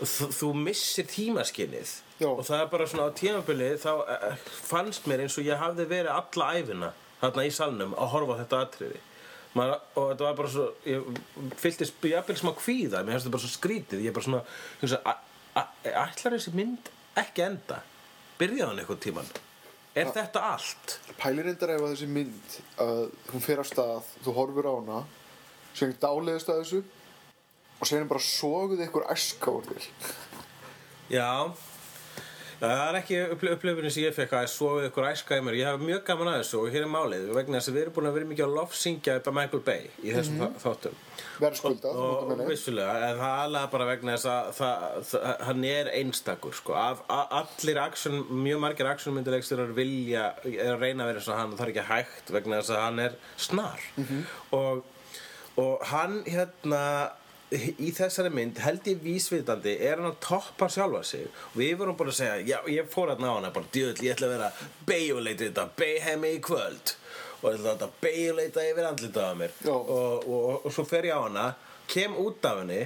[0.00, 5.36] þú, missir tímaskinnið og það er bara svona á tímabili þá eh, fannst mér eins
[5.38, 9.00] og ég hafði verið alla æfina þarna í salnum að horfa á þetta atriði
[9.58, 11.20] Maður, og þetta var bara svo ég
[11.58, 14.02] fylltist jafnvel smá kvíða mér finnst þetta bara svo skrítið.
[14.04, 14.42] Ég er bara svona
[15.12, 15.18] a-
[15.58, 15.68] a-
[16.06, 17.80] ætlar þessi mynd ekki enda?
[18.38, 19.30] Byrjaði hann eitthvað tíman
[19.98, 20.98] er þetta allt?
[21.18, 23.00] Pælir reyndar ef að þessi mynd að
[23.32, 24.98] hún fer á stað, þú horfir á hana
[25.74, 26.82] sem dáleiðist að þessu
[27.80, 29.88] og sem bara soguð ykkur æska úr þér.
[31.10, 31.30] Já
[32.58, 33.18] það er ekki
[33.54, 36.30] upplifunin sem ég fekk að svo við ykkur æska í mér ég hef mjög gaman
[36.32, 37.28] að þessu og hér er málið.
[37.36, 39.84] Vegna þess að við erum búin að vera mikið að lofsyngja upp að Michael Bay
[40.02, 40.96] í þessum mm þáttum.
[41.38, 45.26] Verðskuldað, og veit að vissulega, en það er alveg bara vegna þess að það, það,
[45.46, 46.74] hann er einstakur sko.
[46.78, 51.54] Af, allir action, mjög margir actionmyndilegstur vilja er að reyna að vera eins og hann
[51.54, 53.86] og það er ekki hægt vegna þess að hann er snar.
[54.58, 54.82] Og,
[55.62, 56.82] og hann hérna
[57.50, 61.28] í þessari mynd held ég vísvitandi er hann að toppa sjálfa sig.
[61.52, 63.52] Og við vorum bara að segja, já ég fór hérna á hana.
[63.54, 64.50] Bara djöðl, ég ætla að vera
[64.88, 66.94] beijuleitið þetta, beihemi í kvöld.
[67.40, 69.56] Og ég ætla að beijuleita yfir andlitað á mér.
[69.64, 69.72] Já.
[69.72, 71.48] og, og, og svo fer ég á hana
[71.88, 72.82] kem út af henni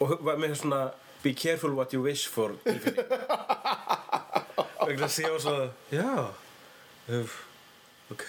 [0.00, 0.84] og var með svona
[1.24, 2.54] be careful what you wish for.
[2.64, 3.10] Tilfinning
[4.86, 5.56] vegna þess að ég var svo
[5.90, 6.10] já
[8.10, 8.28] ok.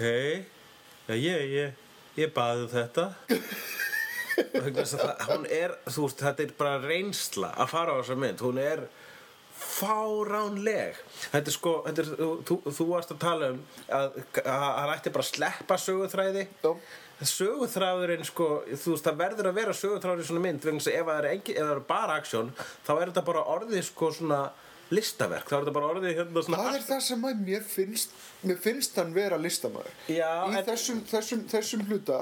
[1.07, 1.79] Já ég, ég,
[2.19, 3.05] ég baði um þetta
[5.27, 8.83] hún er þú veist, þetta er bara reynsla að fara á þessa mynd, hún er
[9.61, 10.97] fáránleg.
[11.31, 12.09] Þetta er sko, þetta er,
[12.49, 13.61] þú, þú, varst að tala um
[13.93, 14.19] að
[14.49, 16.47] hann ætti bara að sleppa söguþræði.
[16.63, 16.73] Já.
[17.21, 21.27] söguþráðurinn sko, þú veist, það verður að vera söguþráður í svona mynd ef það er,
[21.35, 24.39] engi, ef það er bara aksjón þá er þetta bara orðið sko svona
[24.91, 28.15] listaverk, þá er þetta bara orðið hérna svona Það er það sem að mér finnst
[28.41, 32.19] mér finnst hann vera listamæður í en- þessum, þessum, þessum hluta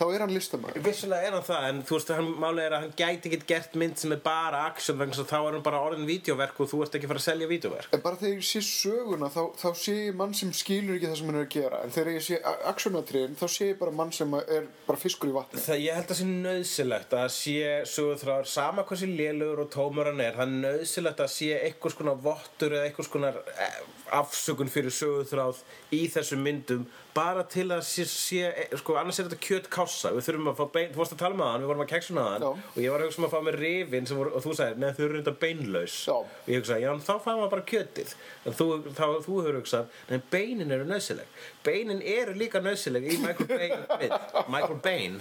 [0.00, 2.86] þá er hann listamæður Vissulega er hann það, en þú veist, hann, málið er að
[2.86, 5.82] hann gæti ekki gert mynd sem er bara aksjón þess að þá er hann bara
[5.86, 8.62] orðin vídeoverk og þú ert ekki fara að selja vídeoverk En bara þegar ég sé
[8.64, 11.80] söguna þá, þá sé ég mann sem skilur ekki það sem hann er að gera.
[11.84, 12.38] En þegar ég sé
[12.70, 15.60] aksjónatriðin þá sé ég bara mann sem er bara fiskur í vatni.
[15.62, 17.56] Það ég held að sé nöðsilegt að sé
[17.92, 22.20] sögurþráður, sama hversu lélugur og tómur hann er, það er nöðsilegt að sé einhvers konar
[22.28, 23.78] vottur eða einhvers konar eh,
[24.22, 25.62] afsökun fyrir sögurþráð
[25.92, 30.14] í þessum myndum bara til að sé, sé eh, sko, annars er þetta kjöt kássa,
[30.16, 32.26] við þurfum að fá bein, þú vorst að tala með hann, við vorum að keksuna
[32.30, 32.46] hann.
[32.46, 32.50] Já.
[32.72, 34.96] og ég var að hugsa um að fá með rifin voru, og þú sagðir, neða
[34.98, 35.98] þau eru þetta beinlaus.
[36.06, 36.14] Já.
[36.22, 38.14] og ég hugsaði, já, þá fæðum við bara kjötið.
[38.42, 43.18] En þú, þá, þú hefur hugsað, en beinin eru nöðsileg beinin eru líka nöðsileg í
[43.22, 44.14] Michael Bain
[44.54, 45.20] Michael Bain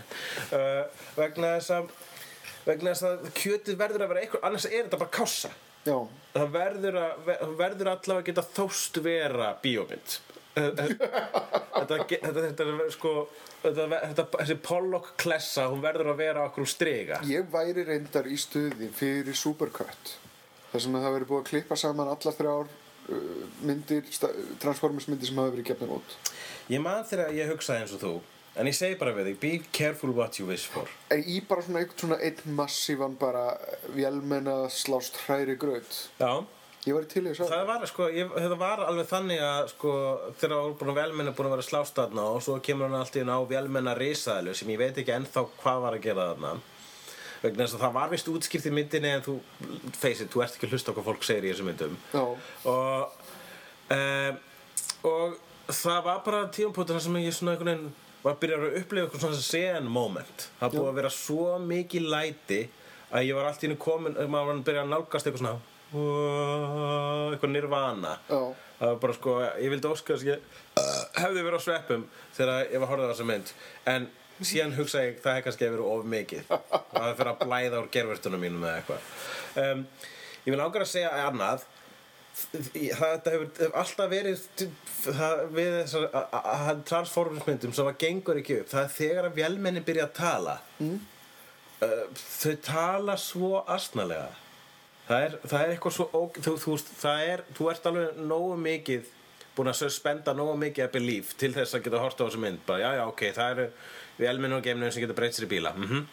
[0.52, 0.86] uh,
[1.18, 1.92] vegna þess að
[2.66, 5.96] vegna þess að kjötið verður að vera eitthvað, annars er þetta bara kássa Já,
[6.36, 10.20] það verður, að, verður allavega að geta þóst vera bíómynd
[12.96, 13.14] sko
[13.62, 17.22] þessi Pollock klessa hún verður að vera okkur úr striga.
[17.30, 20.18] Ég væri reyndar í stuði fyrir Supercut
[20.72, 24.06] þar sem að það verið búið að klippa saman allar þrjár uh, myndir,
[24.64, 26.20] Transformers myndir sem hafa verið gefnar út.
[26.72, 28.14] Ég man þegar ég hugsaði eins og þú
[28.52, 30.90] En ég segi bara við þig, be careful what you wish for.
[31.08, 33.46] En í bara svona einn svona einn massívan bara
[33.96, 35.88] vélmenna slást hræri gröð
[36.20, 36.44] Já
[36.82, 37.46] Ég væri til í sjá.
[37.46, 39.92] Það var, sko, ég, var alveg þannig að sko,
[40.42, 43.18] þegar voru búin að velmenna búin að vera slást þarna og svo kemur hann allt
[43.20, 46.56] í einu á velmenna risaðlu sem ég veit ekki ennþá hvað var að gera þarna.
[47.44, 49.38] Vegna þess að það var vist útskipt í myndinni en þú,
[49.94, 51.96] face it, þú ert ekki að hlusta hvað fólk segir í þessum myndum.
[52.16, 52.26] Já,
[52.74, 53.16] og
[53.98, 54.42] um,
[55.12, 57.90] og það var bara tímapunktur þar sem ég svona einhvern veginn
[58.22, 60.48] var að byrja að upplifa eitthvað svona sen moment.
[60.60, 62.62] Það var búið að vera svo mikið læti
[63.12, 65.71] að ég var allt í henni komin maður var að byrja að nálgast eitthvað svona
[65.92, 68.16] eitthvað nirvana.
[68.30, 68.40] Já.
[68.80, 70.46] það var bara sko, ég vildi óska þess að ég
[70.80, 73.52] uh, hefði verið á sveppum þegar ég var að horfa þessa mynd.
[73.92, 74.08] En
[74.40, 76.48] síðan hugsa ég það hefði kannski verið of mikið.
[76.48, 79.12] Það hefði fyrir að blæða úr gervertunum mínum eða eitthvað.
[79.62, 79.86] Um,
[80.46, 81.70] ég vil ákveða að segja annað.
[82.42, 84.46] Þetta hefur alltaf verið
[85.04, 90.08] það, við þessar transformersmyndum sem að gengur ekki upp það er þegar að vélmenni byrja
[90.08, 90.56] að tala.
[90.80, 91.02] Mm.
[91.82, 94.30] þau tala svo asnalega
[95.12, 98.60] það er, það er eitthvað svo óg, þú, þú, það er, þú ert alveg nógu
[98.66, 99.16] mikið
[99.56, 102.62] búin að spenda nógu mikið að belief til þess að geta horta á þessu mynd.
[102.68, 103.66] Bara já já ok, það eru
[104.22, 105.76] vélmenni og geimnum sem geta breytt sér í bíla.
[105.76, 106.06] Mm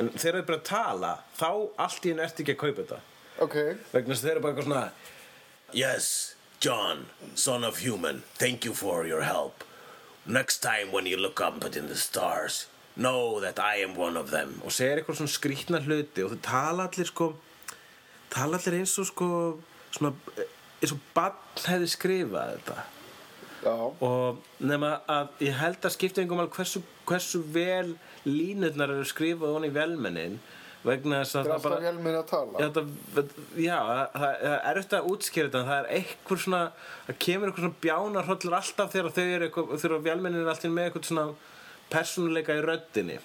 [0.00, 1.48] en þegar þau að tala þá
[1.84, 3.00] allt í henni ertu ekki að kaupa þetta.
[3.44, 3.56] Ok.
[3.92, 4.84] Vegna þess að þeir eru bara eitthvað svona
[5.72, 9.64] Yes, John, son of human, thank you for your help.
[10.26, 14.30] Next time when you look up in the stars, know that I am one of
[14.30, 14.60] them.
[14.64, 17.32] Og segir eitthvað svona skrýtna hluti og þau tala allir sko,
[18.32, 19.28] tala allir eins og sko,
[19.92, 20.14] svona,
[20.80, 22.88] eins og bann hefði skrifað þetta.
[23.62, 27.92] Já, Og nema að ég held að skipta einhverjum alveg hversu, hversu vel
[28.26, 30.40] línutnar eru skrifað honi í velmennin
[30.82, 31.76] vegna þess að það það bara...
[32.58, 33.76] Já, þetta, já,
[34.18, 36.62] það, það er eftir að útskýra þetta það er eitthvað svona
[37.06, 40.88] það kemur eitthvað svona bjánarhrollur alltaf þegar þau eru eitthvað þegar vélmennir er alltaf með
[40.88, 41.26] eitthvað svona
[41.92, 43.20] persónuleika í röddinni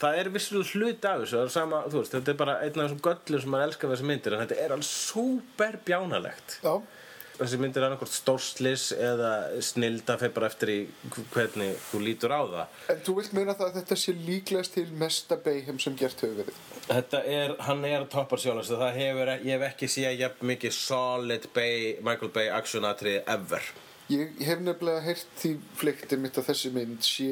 [0.00, 3.04] það er vissulega hluti af þessu er sama, veist, þetta er bara einn af þessum
[3.04, 6.56] göllum sem maður elskar við þessi myndir en þetta er alveg súper bjánalegt.
[6.64, 6.74] Já,
[7.40, 9.32] þessi myndir er annarkvort stórslis eða
[9.64, 10.78] snilda fyrir bara eftir í
[11.32, 12.78] hvernig þú lítur á það.
[12.92, 16.42] En þú vilt meina það að þetta sé líklegast til mesta Bayhem sem gert hefur
[16.42, 16.60] verið.
[16.90, 20.76] Þetta er, hann er að toppar sjálfast það hefur, ég hef ekki séð jafn mikið
[20.76, 23.72] solid Bay, Michael Bay actionatrið ever.
[24.10, 27.30] Ég hef nefnilega heyrt því fliktir mitt að þessi mynd sé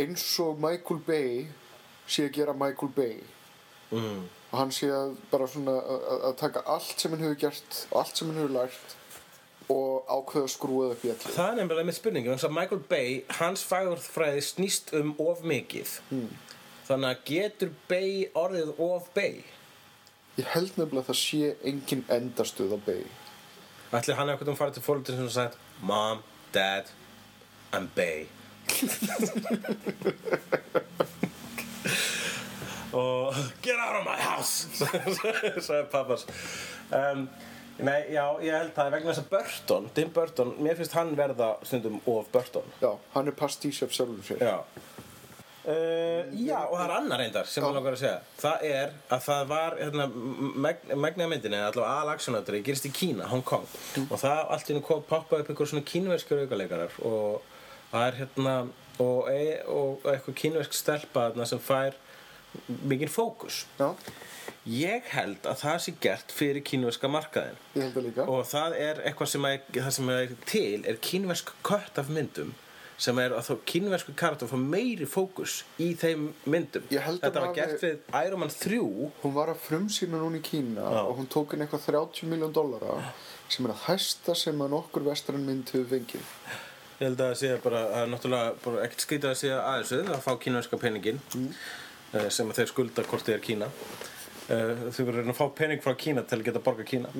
[0.00, 1.44] eins og Michael Bay
[2.08, 3.16] sé að gera Michael Bay
[3.94, 4.24] mm.
[4.50, 7.80] og hann sé að bara svona að, að- að taka allt sem hann hefur gert
[7.90, 8.96] og allt sem hann hefur lært
[9.72, 11.34] og ákveða að skrúa það upp í allir.
[11.38, 15.40] Það er nefnilega með spurningu vegna þess að Michael Bay, hans fagurfræði snýst um of
[15.48, 15.94] mikið
[16.84, 19.38] þannig að getur Bay orðið of Bay
[20.36, 23.04] Ég held nefnilega að það sé engin endastuð á Bay.
[23.94, 26.20] Ætli hann eitthvað um farið til fólkið sem sagt Mom,
[26.52, 26.90] Dad,
[27.72, 28.26] I'm Bay
[32.94, 34.68] og Get out of my house
[35.66, 36.26] sagði pappas
[36.92, 37.28] um,
[37.82, 41.48] Nei, já, ég held það vegna þess að Burton, Tim Burton mér finnst hann verða
[41.66, 42.68] stundum of Burton.
[42.78, 44.44] Já, hann er pastís af sjálfum sér.
[44.46, 44.60] Já.
[45.64, 48.18] Uh, já, og það er annar reyndar sem ég langar að segja.
[48.36, 50.06] Það er að það var hérna,
[51.02, 53.64] megna myndinni, allavega aðlagsjónatri gerist í Kína, Hong Kong.
[54.04, 57.53] Og það allt í hennu poppa upp einhver svona kínverskir aukaleikarar og
[57.94, 58.54] það er hérna
[58.98, 61.98] og, e, og eitthvað kínversk stelpa þarna sem fær
[62.84, 63.64] mikinn fókus.
[63.78, 63.94] Já,
[64.64, 67.58] Ég held að það sé gert fyrir kínverska markaðin
[68.24, 72.54] og það er eitthvað sem er, sem er til er kínversk kött af myndum
[72.96, 76.84] sem er að þá kínversku karakter fá meiri fókus í þeim myndum.
[76.88, 78.78] Þetta var gert við Iron Man 3
[79.24, 81.00] Hún var að frumsýna núna í Kína Já.
[81.02, 83.00] og hún tók inn eitthvað 30 miljón dollara
[83.50, 86.30] sem er að hæsta sem að nokkur vestrann mynd hefur fengið.
[86.98, 89.78] Ég held að það sé bara, það er náttúrulega bara ekkert skrítið að segja að
[89.82, 91.48] þessu að fá kínverska peningin mm.
[92.30, 95.82] sem þeir skulda hvort þið er Kína uh, þau verður að reyna að fá pening
[95.82, 97.10] frá Kína til að geta borga Kína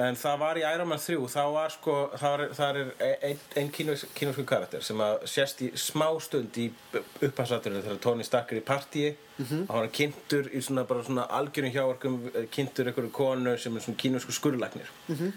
[0.00, 3.42] en það var í Iron Man 3 þá var sko, það er, það er einn
[3.60, 8.60] ein kínversku karakter sem að sést í smá stund í upphæðsaturinu þegar Tony Stark er
[8.60, 9.64] í partíi mm -hmm.
[9.68, 13.84] og hann er kynntur í svona bara svona algjörum hjáverkum kynntur einhverju konu sem er
[13.84, 15.32] svona kínversku skurðlagnir -hmm.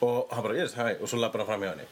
[0.00, 1.90] og hann bara, yes, hæ, og svo labbar hann fram hjá henni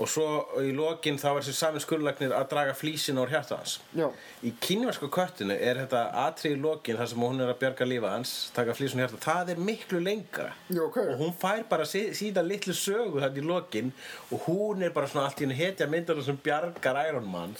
[0.00, 0.26] og svo
[0.64, 4.06] í lokin þá er þessi sami skurðlagnir að draga flísina úr hjarta hans Já.
[4.40, 8.12] í kínversku köttinu er þetta atrið í lokin þar sem hún er að bjarga lífa
[8.14, 10.96] hans taka flísina úr hjarta, það er miklu lengra Já, ok.
[11.02, 13.92] og hún fær bara sí, síðan litlu sögu þarna í lokin
[14.30, 17.52] og hún er bara svona allt í henni hetja myndar sem bjargar Iron Man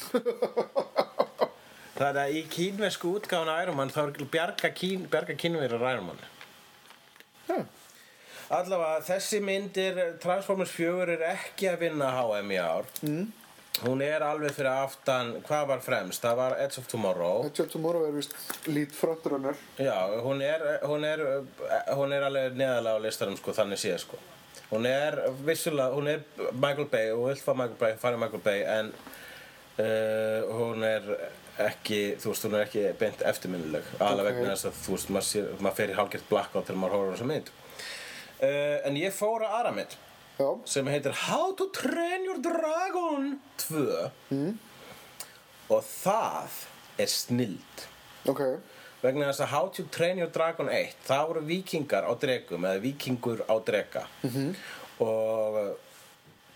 [1.99, 6.09] það er að í kínversku útgáfuna Iron Man þá er bjarga, kín, bjarga kínverjar Iron
[6.09, 6.25] Man
[7.51, 7.61] Já.
[8.53, 13.31] Allavega, þessi myndir Transformers 4 er ekki að vinna HM í ár mm.
[13.83, 16.21] Hún er alveg fyrir aftan, hvað var fremst?
[16.21, 18.35] Það var Edge of Tomorrow Edge of Tomorrow er vist
[18.69, 19.57] lead frontrunner.
[19.81, 21.23] Já, hún er, hún er,
[21.97, 24.21] hún er alveg neðalega á listanum sko, þannig séð sko
[24.73, 26.23] Hún er vissulega, hún er
[26.53, 31.09] Michael Bay og vill fá Michael Bay, fara Michael Bay en uh, hún er
[31.61, 34.39] ekki, þú veist, hún er ekki beint eftirminnileg alveg Ok.
[34.39, 37.33] vegna þess að þú veist, maður, maður fer í hálfgert blackout þegar maður horfður þessa
[37.33, 37.53] mynd
[38.43, 39.97] uh, En ég fór að aðra mynd
[40.39, 43.39] Já, sem heitir How to Train Your Dragon
[43.69, 44.59] 2 Mm.
[45.71, 46.51] og það
[46.99, 47.85] er snild.
[48.29, 48.41] Ok.
[49.03, 52.81] vegna þess að How to Train Your Dragon 1 það voru vikingar á dregum eða
[52.85, 54.55] vikingur á drega -hmm.
[55.01, 55.77] og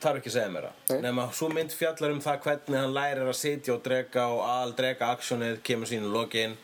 [0.01, 2.95] það er ekki að segja mér það nema svo mynd fjallar um það hvernig hann
[2.95, 6.57] lærir að sitja og drega og al drega aksjónið kemur sínu lokin.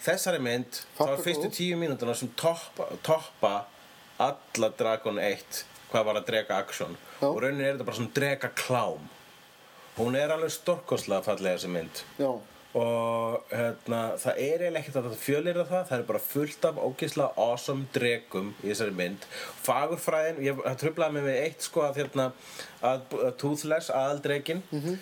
[0.00, 3.64] Þessari mynd þá Fattar er fyrstu tíu mínútuna sem toppa, toppa
[4.20, 8.52] alla Dragon 1 hvað var að drega aksjón og raunin er þetta bara svona drega
[8.60, 9.08] klám
[10.00, 12.02] hún er alveg stórkostlega fallega þessi mynd.
[12.20, 12.30] Já.
[12.78, 15.86] Og hérna, það er eiginlega ekkert að fjölira það.
[15.88, 19.24] Það er bara fullt af ógeðslega awesome dregum í þessari mynd.
[19.64, 22.26] Fagurfræðin, ég það trublaði mig við eitt sko að hérna
[22.86, 24.98] að, að Toothless, aðaldregin Mhm.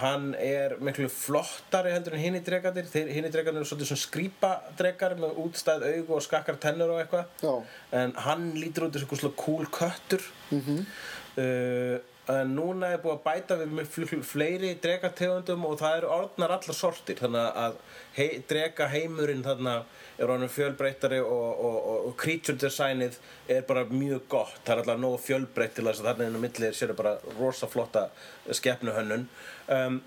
[0.00, 5.14] hann er miklu flottari heldur en hinni dregarnir hinni dregarnir eru svolítið svona skrýpa dregar
[5.20, 7.64] með útstæð augu og skakkar tennur og eitthvað.
[7.92, 10.22] En hann lítur út þessu svona cool köttur.
[10.50, 10.86] Mhm.
[11.38, 11.98] uh,
[12.28, 16.52] en núna er búið að bæta við með fl- fleiri dregategundum og það eru orðnar
[16.58, 17.16] allar sortir.
[17.22, 17.78] Þannig að
[18.18, 19.76] hei, drega heimurinn þarna
[20.18, 23.16] er orðin fjölbreyttari og, og, og, og creature designið
[23.54, 24.58] er bara mjög gott.
[24.66, 27.70] Það er alltaf nógu fjölbreytt til þess að þarna inn á milli sér bara rosa
[27.70, 28.08] flotta
[28.50, 29.24] skepnuhönnun.
[29.72, 30.00] Um,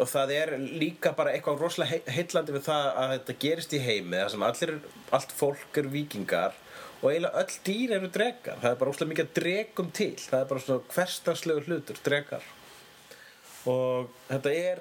[0.00, 3.80] og það er líka bara eitthvað rosalega hei- heillandi við það að þetta gerist í
[3.84, 4.74] heimi þar sem allir,
[5.12, 6.54] allt fólk er vikingar
[7.02, 10.14] og eiginlega öll dýr eru dregar það er bara óslega mikið dregum til.
[10.22, 12.48] Það er bara svona hverstarslegu hlutur, dregar
[13.70, 14.80] og þetta er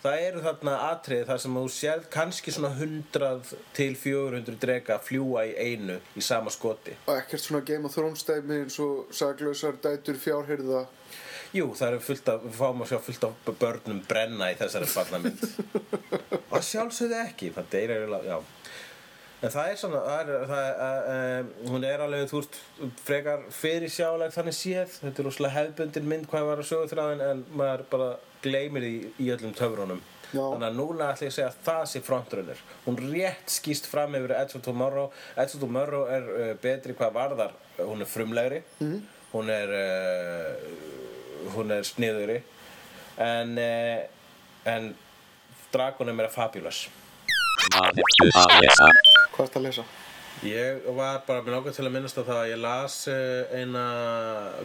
[0.00, 5.44] það eru þarna atriði þar sem þú sérð kannski svona 100 til 400 drega fljúa
[5.50, 6.94] í einu í sama skoti.
[7.06, 10.86] Og ekkert svona Game of Thrones dæmi eins og saklausar dætur fjárhyrða.
[11.52, 14.86] Jú, það eru fullt af, við fáum að sjá fullt af börnum brenna í þessari
[14.94, 15.40] barnamynd
[16.46, 18.59] og sjálfsögðu ekki það deyr eiginlega, já
[19.40, 22.60] en það er svona, það er, það er uh, hún er alveg, þú veist,
[23.06, 24.96] frekar fyrir sjáleg þannig séð.
[25.00, 28.08] Þetta er rosalega hefbundin mynd hvað var að sögu þráðin en maður bara
[28.44, 30.02] gleymir því í öllum töfrunum.
[30.30, 30.44] Já.
[30.44, 32.60] þannig að núna ætla ég að segja að það sé frontrunner.
[32.84, 35.08] Hún rétt skýst fram yfir Edge of Tomorrow.
[35.34, 38.60] Edge of Tomorrow er uh, betri hvað varðar hún er frumlegri.
[38.78, 39.00] Mhm.
[39.32, 40.54] hún er uh,
[41.54, 42.40] hún er sniðuri
[43.22, 44.88] en en
[45.72, 46.88] Dragon er meira fabulous
[47.68, 48.86] Hvað ertu að lesa?
[49.34, 49.84] Hvað ertu að lesa?
[50.46, 53.82] Ég var bara með nákvæm til að minnast á það að ég las uh, eina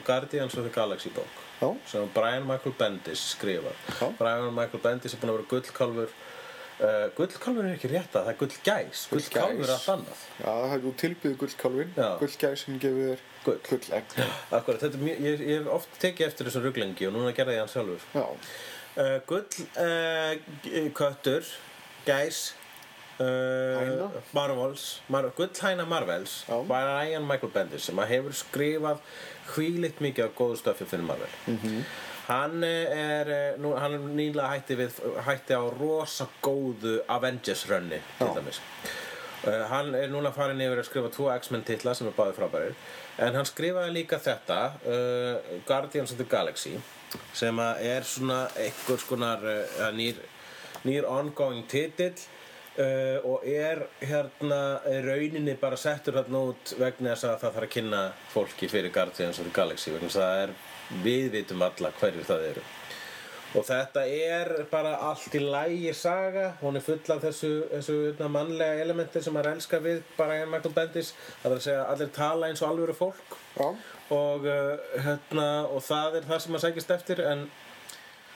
[0.07, 1.67] Guardians of the Galaxy bók Já.
[1.91, 4.07] sem Brian Michael Bendis skrifar Já.
[4.19, 8.39] Brian Michael Bendis er búinn að vera gullkálfur uh, gullkálfur er ekki rétta, það er
[8.45, 9.29] gullgæs Gullgæs.
[9.33, 11.93] gullkálfur er allt annað Já, það er þú tilbyggði gullkálfin.
[11.99, 12.09] Já.
[12.23, 13.59] Gullgæsin gefur þér Gull.
[13.67, 14.15] gullegg.
[14.57, 17.59] Akkurat, þetta er mjög, ég, ég hef oft tekið eftir þessu rugglengi og núna gerði
[17.59, 18.27] ég hann sjálfur Já.
[19.03, 19.43] uh, Gull
[19.83, 21.51] uh, köttur
[22.07, 22.45] gæs
[23.19, 24.09] uh?
[24.33, 26.57] Marvels Mar Gullhæna Marvels Já.
[26.67, 28.99] Brian Michael Bendis sem hefur skrifað
[29.53, 31.81] hvílitt mikið af góðu stöfi fyrir Marvel -hmm.
[32.27, 37.69] hann eh, er eh, nú, hann er nýlega hætti við hætti á rosa góðu Avengers
[37.69, 38.61] runni til dæmis
[39.45, 42.71] Uh, hann er núna farin yfir að skrifa tvo X-Men titla sem er báði frábærir
[43.21, 46.79] en hann skrifaði líka þetta uh, Guardians of the Galaxy
[47.33, 50.17] sem er svona einhvers konar uh, nýr,
[50.87, 52.15] nýr ongoing titill
[52.79, 54.61] uh, og er hérna
[55.05, 58.01] rauninni bara settur hérna út vegna þess að það þarf að kynna
[58.33, 60.57] fólki fyrir Guardians of the Galaxy vegna þess að það er
[61.05, 62.65] við vitum alla hverjir það eru.
[63.55, 68.27] Og þetta er bara allt í lægi saga hún er full af þessu, þessu hérna,
[68.33, 71.13] mannlega elementi sem maður elskar við bara en Michael Bendis
[71.43, 73.37] það er að segja að allir tala eins og alvöru fólk.
[74.13, 77.47] Og, uh, hérna, og það er það sem maður sækist eftir en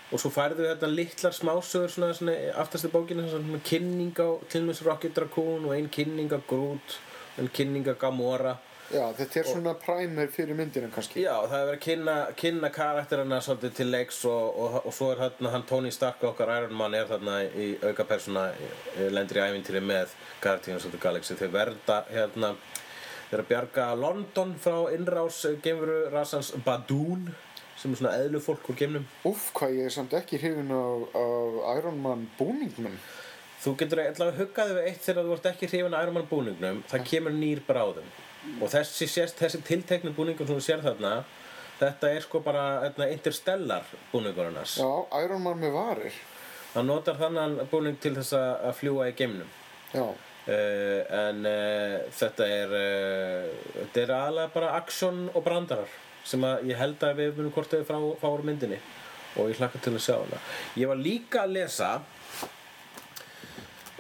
[0.10, 4.64] og svo færðu hérna litlar smásögur svona, svona aftast í bókinu svona kynning á til
[4.64, 6.97] dæmis Rocket Raccoon og ein kynning á Groot
[7.38, 8.57] en kynning á Gamora.
[8.89, 11.22] Já, þetta er svona primer fyrir myndina kannski.
[11.22, 15.12] Já, það er verið að kynna, kynna karakterina svolítið til leiks og, og, og svo
[15.14, 18.47] er þarna hann Tony Stark okkar Iron Man er þarna í auka persóna
[19.14, 21.38] lendir í ævintýri með Guardians of the Galaxy.
[21.38, 22.55] Þau verða hérna
[23.30, 27.30] þeir að bjarga London frá innrás geimveru rasans Badoon
[27.80, 31.77] sem er svona eðlufólk úr geimnum Úff, hvað ég er samt ekki hrifin af, af
[31.80, 32.95] Iron Man búningnum.
[33.59, 36.82] Þú getur eitthvað huggaði við eitt þegar þú ert ekki hrifin af Iron Man búningnum
[36.91, 38.09] það kemur nýr bráðum
[38.63, 41.13] og þessi, þessi tilteknu búningur sem þú sér þarna
[41.80, 44.88] þetta er sko bara hérna, interstellar búningur hannars Já,
[45.23, 46.15] Iron Man með varir.
[46.73, 49.47] hann notar þannan búning til þess að að fljúa í geimnum
[49.95, 50.05] Já.
[50.07, 53.47] uh, en uh, þetta er uh,
[53.80, 55.95] þetta er aðalega bara aksjón og brandarar
[56.28, 58.80] sem að ég held að við munum þau frá, frá myndinni.
[59.38, 60.39] Og ég hlakka til að sjá hana.
[60.80, 61.89] Ég var líka að lesa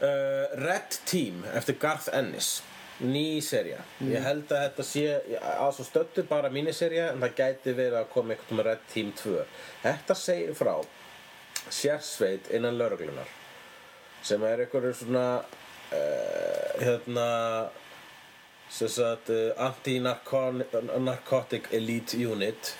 [0.01, 2.59] uh, Red Team eftir Garth Ennis.
[2.99, 5.03] Ný serja ég held að þetta sé
[5.39, 9.13] að svo stöttu bara míniserja en það gæti verið að koma eitthvað með Red Team
[9.15, 9.35] 2
[9.85, 10.73] þetta segir frá
[11.71, 13.31] sérsveit innan lauruglunar
[14.19, 17.29] sem er einhverju svona uh, hérna
[18.69, 22.75] sem sagt uh, anti-narcotic elite unit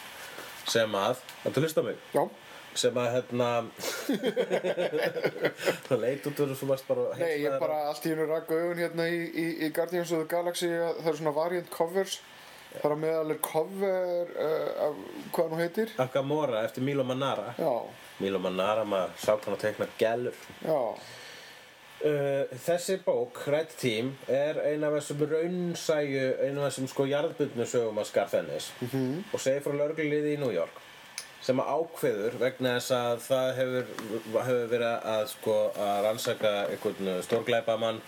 [0.69, 1.97] sem að, þetta hlusta á mig?
[2.13, 2.23] Já.
[2.79, 3.47] sem að hérna
[5.87, 8.53] það leit út úr sem varst bara Nei, ég heillnaður bara allt í hennu rakka
[8.59, 12.13] augun hérna í, í, í Guardians of the Galaxy að það er svona variant covers.
[12.69, 14.93] Það er meðal er cover uh, af
[15.33, 15.89] hvað nú heitir?
[15.97, 17.55] Af Gamora eftir Milo Manara.
[17.57, 17.71] Já,
[18.21, 20.37] Milo Manara, maður sá hann að teikna gælur.
[20.61, 20.77] Já,
[21.99, 27.65] Uh, þessi bók, Red Team, er ein af þessum raunsæju, ein af þessum sko jarðbundnu
[27.67, 29.25] sögum að Scarfennis -hmm.
[29.33, 30.79] og segir frá lögregliði í New York
[31.43, 33.91] sem ákveður vegna þess að það hefur,
[34.33, 38.01] hefur verið að sko að rannsaka einhvern stórglæpamann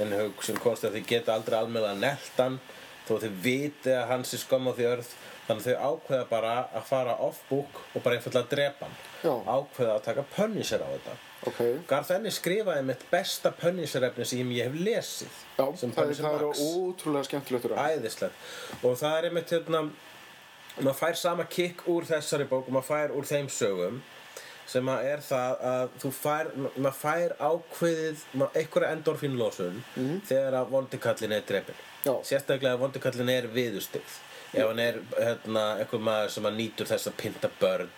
[0.00, 2.60] en hug sem komst að þið geta aldrei almennilega neltan
[3.08, 5.10] þó þið viti að hans er skömm á því örð
[5.46, 9.34] þannig þau ákveða bara að fara off-book og bara einfallega að drepa hann Já.
[9.56, 11.18] ákveða að taka pönnisir á þetta
[11.50, 11.60] ok.
[11.90, 17.28] Garth Ennis skrifaði mitt besta pönniserefni sem ég hef lesið Já, það, það er ótrúlega
[17.28, 18.48] skemmtilegt úr æðislegt.
[18.82, 19.84] Og það er einmitt hérna
[20.80, 24.02] maður fær sama kick úr þessari bók og maður fær úr þeim sögum
[24.72, 29.80] sem að er það að þú fær maður fær ákveðið einhverja endorfínlósun
[30.28, 32.14] þegar að vondikallin er drepin Já.
[32.24, 34.18] sérstaklega að vondikallin er viðustigð
[34.52, 37.92] ef hann er hérna, einhver maður sem að nýtur þess að pynta börn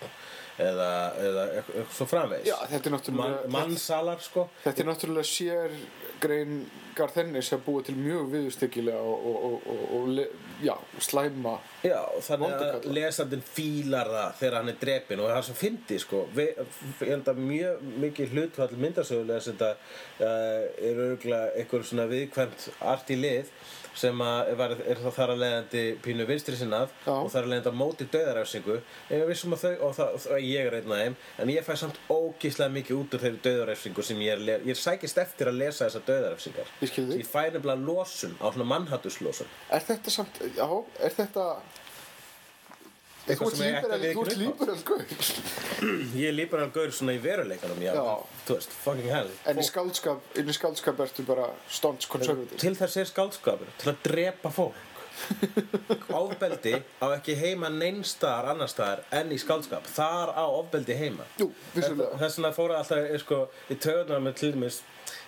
[0.59, 0.89] eða,
[1.19, 2.47] eða eitthvað svo framvegis.
[2.49, 4.49] Já, þetta er náttúrulega- Man, mannsalar sko.
[4.65, 5.79] Þetta er náttúrulega sér
[6.23, 10.27] grein Garþennis að búa til mjög viðustykkilega og, og, og, og, le,
[10.63, 15.47] já, slæma Já, þannig að lesandinn fílar það þegar hann er drepinn og það er
[15.49, 16.23] svo fyndi sko.
[16.37, 20.29] Vi, ég held að mjög mikið hlutfall myndasögulega þetta uh,
[20.79, 23.51] er örgulega einhver svona viðkvæmt art í lið
[23.95, 27.81] sem var, er það þar að leiðandi pínu vinstri sinnað og þar að leiðandi á
[27.83, 31.17] móti döðaræfsingu en ég vissum að þau, og, það, og ég er einn af þeim
[31.45, 35.23] en ég fæ samt ógíslega mikið út úr þeirri döðaræfsingu sem ég er, ég sækist
[35.23, 40.19] eftir að lesa þessar döðaræfsingar Ég ég fæ nefnilega losun á svona mannhattuslósun Er þetta
[40.19, 40.69] samt, já,
[40.99, 43.99] er þetta Þú Eitthvað ert sem ég ætti að líberal, þú ert viðurkenna
[44.39, 45.05] líberal gaur
[46.15, 47.93] Ég er líberal gaur svona í veruleikanum, já.
[48.45, 49.31] Þú veist, fucking hell.
[49.51, 53.93] En í skáldskap, inn í skáldskap ertu bara stonts konservativ Til þess er skáldskapur, til
[53.95, 54.91] að drepa fólk.
[56.19, 59.87] Ofbeldi á ekki heima neinstaðar annar staðar en í skáldskap.
[59.95, 61.27] Þar á ofbeldi heima.
[61.39, 62.19] Jú, vissulega.
[62.19, 64.81] Þess vegna fóru alltaf, er, sko, í töðunar með til dæmis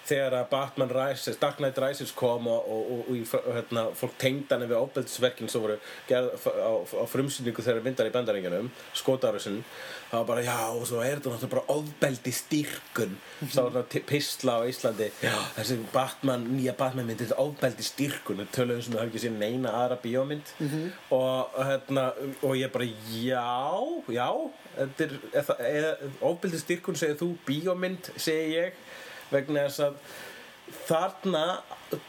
[0.07, 4.65] þegar að Batman Rises, Dark Knight Rises kom og, og, og, hérna, fólk tengd hann
[4.69, 5.77] við ofbeldisverkin sem voru
[6.09, 9.61] gerð á, á frumsýningu þegar myndar í bandaríkjunum, skotárusin
[10.07, 13.17] það var bara, já, og svo er þetta náttúrulega bara ofbeldi styrkun
[13.51, 17.87] sá var svona pistla á Íslandi já, þessi Batman, nýja Batman mynd þetta er ofbeldi
[17.89, 20.53] styrkun, við töluðum sem við höfum ekki séð neina aðra bíómynd.
[21.17, 22.07] Og, hérna,
[22.47, 22.87] og ég bara,
[23.19, 23.43] já
[24.15, 24.29] já,
[24.77, 25.19] þetta er,
[25.51, 28.79] það- ofbeldi styrkun segir þú, bíómynd segi ég
[29.33, 29.99] vegna þess að
[30.89, 31.43] þarna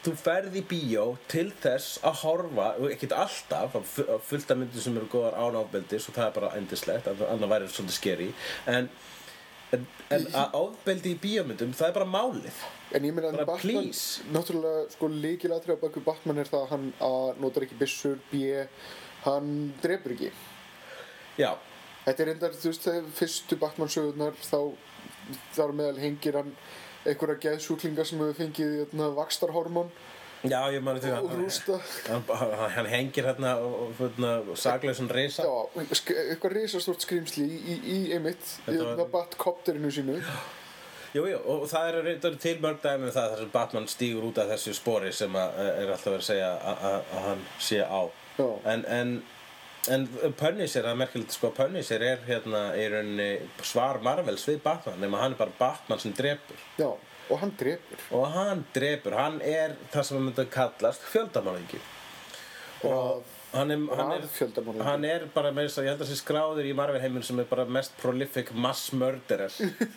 [0.02, 4.58] þú ferð í bíó til þess að horfa, ekkert alltaf af fu- af fullt af
[4.58, 8.26] myndir sem eru góðar án ofbeldis og það er bara endislegt, annað væri svolítið skeri
[8.74, 8.88] en,
[9.76, 12.64] en, en að ofbeldi í bíómyndum, það er bara málið
[12.96, 13.90] En ég meina að Batman,
[14.32, 17.10] náttúrulega sko líkilatri á baku Batman er það að hann A.
[17.36, 18.38] notar ekki byssur, B.
[19.26, 19.50] hann
[19.84, 20.30] drepur ekki.
[21.36, 21.50] Já,
[22.06, 24.60] Þetta er reyndar, þú veist, þegar fyrstu Batman sögurnar þá
[25.52, 26.54] þar meðal hengir hann
[27.12, 29.90] einhverja geðsjúklinga sem hefur fengið hérna, vakstarhormón
[30.46, 31.80] já, ég mani því rústa.
[32.08, 32.22] hann,
[32.76, 37.98] hann, hengir hérna og, hérna, og saglausun reysa Já, eitthvað risastort skrýmsli í, í, í
[38.14, 40.20] einmitt, í var- hérna Batkopterinu sínu.
[41.16, 44.26] Jú, jú, og það eru reyndar til mörg dæmi um það þar sem Batman stígur
[44.28, 47.44] út af þessu spori sem að, er alltaf verið að segja að, að, að hann
[47.64, 48.00] sé á
[48.38, 48.48] Já.
[48.74, 49.14] en, en,
[49.88, 50.06] en
[50.36, 53.28] Punisher, það er merkilegt sko Punisher er hérna í rauninni
[53.64, 56.60] svar Marvels við Batman nema hann er bara Batman sem drepur.
[56.80, 56.90] Já,
[57.28, 58.04] og hann drepur.
[58.10, 61.80] og hann drepur, hann er það sem myndi að kallast fjöldamálingi
[62.88, 64.26] og hann er, hann er,
[64.84, 67.38] hann er bara með þess að ég held að sé skráður í Marvel heiminn sem
[67.40, 69.54] er bara mest prolific mass murderer.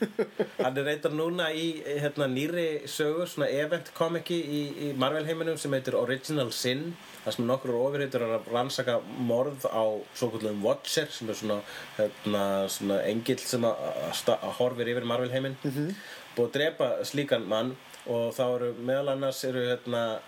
[0.61, 5.59] Hann er reyndar núna í hérna, nýri sögu, svona event komiki í, í Marvel heiminum
[5.59, 8.97] sem heitir Original Sin það sem nokkur ofurheitur er að rannsaka
[9.29, 9.83] morð á
[10.17, 11.59] svo kallum Watcher sem er svona,
[11.97, 15.93] hérna, svona engill sem að, horfir yfir Marvel heiminn -hmm.
[16.35, 17.75] búið að drepa slíkan mann
[18.07, 20.19] og þá eru meðal annars eru hérna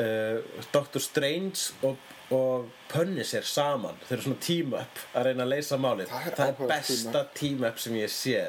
[0.00, 1.96] uh, Doctor Strange og,
[2.34, 3.98] og Punisher saman.
[4.06, 6.10] Þeir eru svona team up að reyna að leysa málið.
[6.12, 8.48] Það er það er besta team up sem ég sé.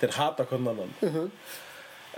[0.00, 0.94] Þeir hata hvernig annan.
[1.04, 1.32] Mhm.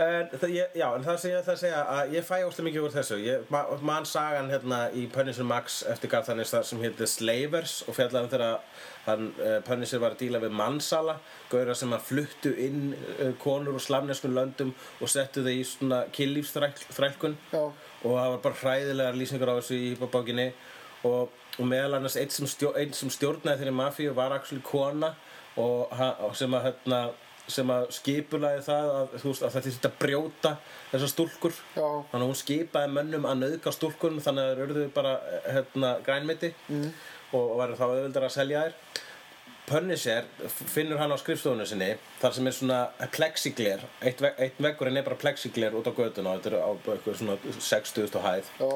[0.03, 2.65] en, það, ég, já, en það sem ég ætla að segja að ég fæ óslega
[2.69, 3.19] mikið úr þessu.
[3.21, 7.99] Ég ma, man sagan hérna í Punisher Max eftir Garthanis það sem heitir Slavers og
[7.99, 11.19] fjallaðum þegar hann, uh, Punisher var að díla við mannsala
[11.53, 16.05] gauðra sem að fluttu inn uh, konur úr slamneskun löndum og settu þau í svona
[16.17, 17.65] kynlífsþrælkun Já.
[18.03, 20.49] Og það var bara hræðilegar lýsingar á þessu í bókinni
[21.09, 25.15] og, og meðal annars einn sem, stjó, einn sem stjórnaði þeirri mafíu var actually kona
[25.61, 27.03] og, og sem að hérna
[27.51, 30.53] sem að skipulaði það að, veist, að þetta þurfti að brjóta
[30.93, 31.87] þessar stúlkur Já.
[32.13, 35.15] þannig að hún skipaði mönnum að nauðga stúlkun þannig að þeir urðu bara
[35.49, 36.87] hérna, grænmeti mm.
[37.33, 39.03] og, og væri þá auðvildar að selja þær
[39.67, 42.79] Punisher finnur hann á skrifstofunni sinni þar sem er svona
[43.15, 43.85] plexigler.
[44.03, 47.21] Eitt, ve eitt veggurinn er bara plexigler út á götuna og þetta er á eitthvað
[47.21, 48.51] svona 60.000 á hæð.
[48.59, 48.73] Já,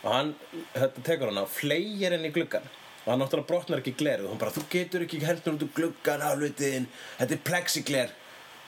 [0.00, 0.30] og hann,
[0.76, 2.68] þetta tekur hann á fleigir henni í gluggan
[3.00, 4.28] og hann náttúrulega brotnar ekki glerið.
[4.28, 8.16] Og hann bara, þú getur ekki hendur út úr gluggan á hlutiðin, þetta er plexigler.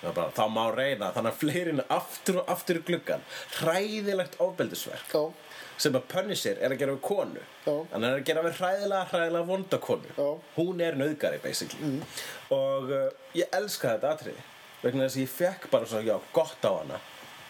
[0.03, 1.13] Og bara, þá má reyna.
[1.15, 3.23] Þannig að fleirinn aftur og aftur í gluggan
[3.61, 5.15] hræðilegt ofbeldisverk.
[5.15, 5.52] Já,
[5.83, 7.43] sem að Punisher er að gera við konu.
[7.67, 10.15] Hann er að gera við hræðilega, hræðilega vonda konu.
[10.17, 10.23] Já.
[10.23, 10.49] Mm.
[10.57, 11.93] hún er nauðgari basically.
[12.55, 13.09] Og uh,
[13.39, 14.49] ég elska þetta atriði
[14.83, 17.03] vegna þess að ég fekk bara svona, já, gott á hana.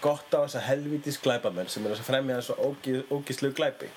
[0.02, 3.88] Gott á þessa helvítis glæpamenn sem er að fremja þessu ógi, ógislu glæpi.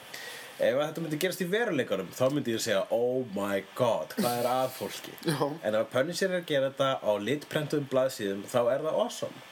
[0.55, 4.37] Ef að þetta myndi gerast í veruleikanum þá myndi ég segja, oh my god hvað
[4.39, 5.11] er að fólki?
[5.27, 5.41] Já.
[5.67, 9.43] en ef Punisher er að gera þetta á litprentum blaðsíðum þá er það awesome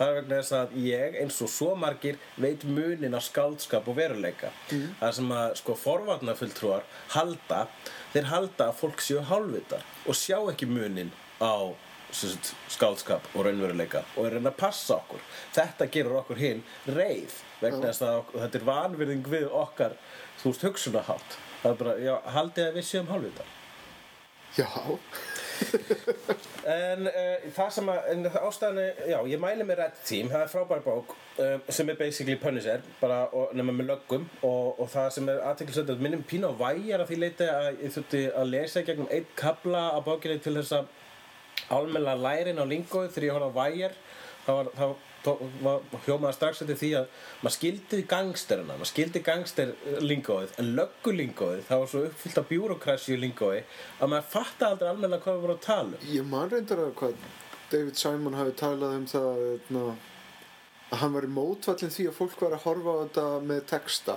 [0.00, 3.98] Það er vegna þess að ég, eins og svo margir, veit munin á skáldskap og
[3.98, 4.48] veruleika.
[4.72, 4.86] Mm.
[5.02, 7.58] Það sem að, sko, forvarnafulltrúar halda,
[8.14, 11.12] þeir halda að fólk séu hálfvitar og sjá ekki munin
[11.44, 11.52] á
[12.16, 15.20] sagt, skáldskap og raunveruleika og er að reyna að passa okkur.
[15.54, 19.94] Þetta gerur okkur hinn reið vegna þess að ok- þetta er vanvirðing við okkar,
[20.40, 21.36] þú veist, hugsunahátt.
[21.60, 23.52] Það er bara, já, haldið að við séum hálfvitar.
[24.56, 24.66] Já,
[26.70, 30.28] En uh, það sem að, en það ástæðan er, já, ég mæli með Red Team,
[30.30, 33.20] það er frábær bók um, sem er basically Punisher, bara
[33.56, 37.10] nema með löggum og, og það sem er aðteklisönd að minnum pínu á væjar að
[37.12, 40.92] því leiti að ég þurfti að lesa gegnum einn kabla á bókinni til þess að
[41.80, 43.96] almenna lærin á lingóið þegar ég horfði á væjar,
[44.44, 49.74] þá var, tó- var hljómaði strax eftir því að maður skildi gangsterina, maður skildi gangster
[50.00, 55.20] lingóið, en löggulingóið það var svo uppfyllt af bjúrokrasju lingóið að maður fatta aldrei almenna
[55.20, 56.08] hvað við vorum að tala um.
[56.14, 57.28] ég man reyndar að hvað
[57.70, 59.84] David Simon hafi talað um það eitna,
[60.90, 64.16] að hann væri mótfallin því að fólk væri að horfa á þetta með texta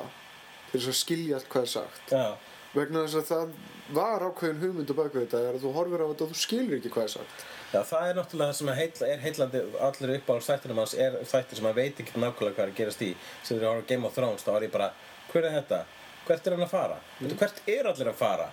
[0.71, 2.25] til þess að skilja allt hvað er sagt Já,
[2.73, 3.55] vegna þess að það
[3.93, 6.77] var ákveðin hugmynd á bakvið þetta er að þú horfir á þetta og þú skilur
[6.77, 7.43] ekki hvað er sagt
[7.73, 11.59] já, það er náttúrulega það sem heilla, er heillandi allir uppáhalds þættinum hans er þættir
[11.59, 13.09] sem maður veit ekki nákvæmlega hvað er að gerast í
[13.43, 14.89] sem þegar ég horf á Game of Thrones þá er ég bara
[15.33, 15.79] hver er þetta?
[16.23, 16.99] Hvert er hann að fara?
[17.19, 17.33] Mm.
[17.41, 18.45] Hvert er allir að fara?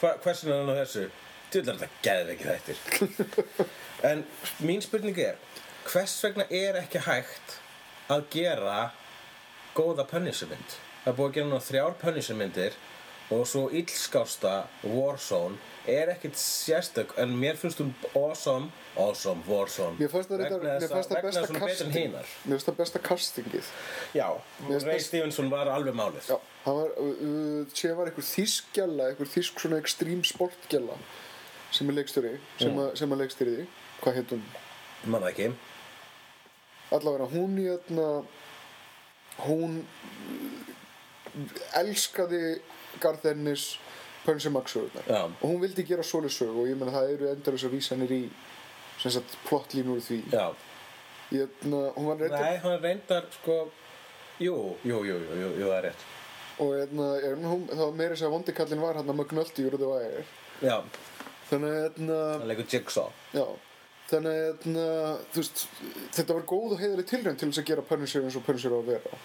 [0.00, 1.08] Hva, hversin er hann á þessu?
[1.52, 3.66] Djúðlega er þetta geðveiki þættir
[4.10, 4.24] En
[4.64, 5.36] mín spurning er
[5.90, 7.58] hvers vegna er ekki hægt
[8.12, 8.78] að gera
[9.76, 10.78] góða Punisher-mynd?
[11.02, 12.78] Það er búið að gera þrjár Punisher-myndir
[13.32, 15.56] og svo illskásta Warzone
[15.88, 19.96] er ekkert sérstök en mér finnst hún awesome awesome Warzone.
[19.98, 20.38] Mér fannst það,
[21.08, 23.66] það besta er casting mér fannst það besta castingið.
[24.14, 24.28] Já,
[24.60, 26.28] finnst Ray Stevenson var alveg málið.
[26.28, 30.96] Já, hann var, uh, uh, sé var einhver þýskgjalla, einhver þýsk svona extreme sportgjalla
[31.72, 32.96] sem er leikstjóri, sem, Mm.
[32.96, 33.66] sem að leikstjóri,
[34.02, 34.42] hvað heit hún?
[35.04, 35.48] Man það ekki.
[36.92, 38.08] Allavega, hún í öðna,
[39.48, 39.84] hún uh,
[41.80, 42.44] elskaði
[43.02, 43.66] Garth Ennis
[44.24, 45.22] Punisher Max sögurnar Já.
[45.26, 48.12] og hún vildi gera svoleið sög og ég meina það eru endur þess að vísanir
[48.14, 48.22] í
[49.02, 50.18] sem sagt plottlínur úr því.
[50.30, 50.44] Já,
[51.34, 53.56] í öðna, hún var reyndar nei, hann reyndar sko
[54.42, 56.06] Jú, jú, jú, jú, jú, jú það er rétt.
[56.62, 57.08] Og öðna,
[57.48, 60.24] hún, það var meira þess að vondikallin var hann að McNulty úr The Wire.
[60.62, 60.76] Já,
[61.50, 63.12] þannig að öðna, hann leikur Jigsaw.
[63.36, 63.44] Já,
[64.10, 64.86] þannig að na,
[65.36, 65.64] veist,
[66.16, 68.78] þetta var góð og heiðaleg tilræn til þess að gera Punisher eins og Punisher á
[68.78, 69.22] að vera.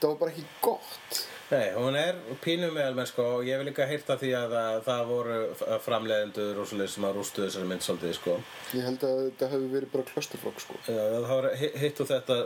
[0.00, 1.20] Það var bara ekki gott.
[1.50, 4.78] Nei, hún er pínu meðal menn sko og ég vil líka heyrta því að, að
[4.86, 5.34] það voru
[5.84, 8.36] framleiðendur og svoleiðis sem að rústu þessari mynd svolítið sko.
[8.78, 10.78] Ég held að þetta hefði verið bara clusterfuck sko.
[10.88, 12.38] Já, það var hi- hitt og þetta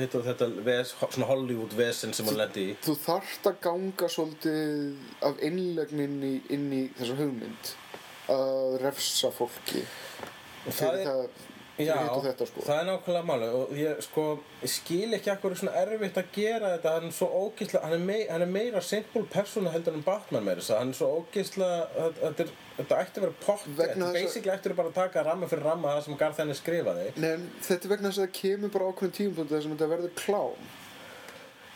[0.00, 2.74] hitt og þetta ves, svona Hollywood vesen sem hún lendi í.
[2.88, 7.72] Þú þarft að ganga svolítið af innlegnin í, inn í þessa hugmynd
[8.34, 9.84] að refsa fólki.
[10.66, 11.46] Og það fyrir er það,
[11.86, 12.64] Já, þetta sko.
[12.66, 14.24] það er nákvæmlega máli og ég sko,
[14.74, 18.20] skil ekki akkur svona erfitt að gera þetta, hann er svo ógeðslega hann er, mei,
[18.30, 22.10] hann er meira simple persóna heldur en Batman meira þess að hann er svo ógeðslega
[22.20, 22.48] þetta,
[22.80, 25.66] þetta ætti að vera pott þetta þess að- basically ætti bara að taka ramma fyrir
[25.70, 27.34] ramma það sem Garth Ennis skrifaði Nei,
[27.68, 30.68] þetta er vegna þess að það kemur bara ákveðin tímapunkt þar sem þetta verður klám.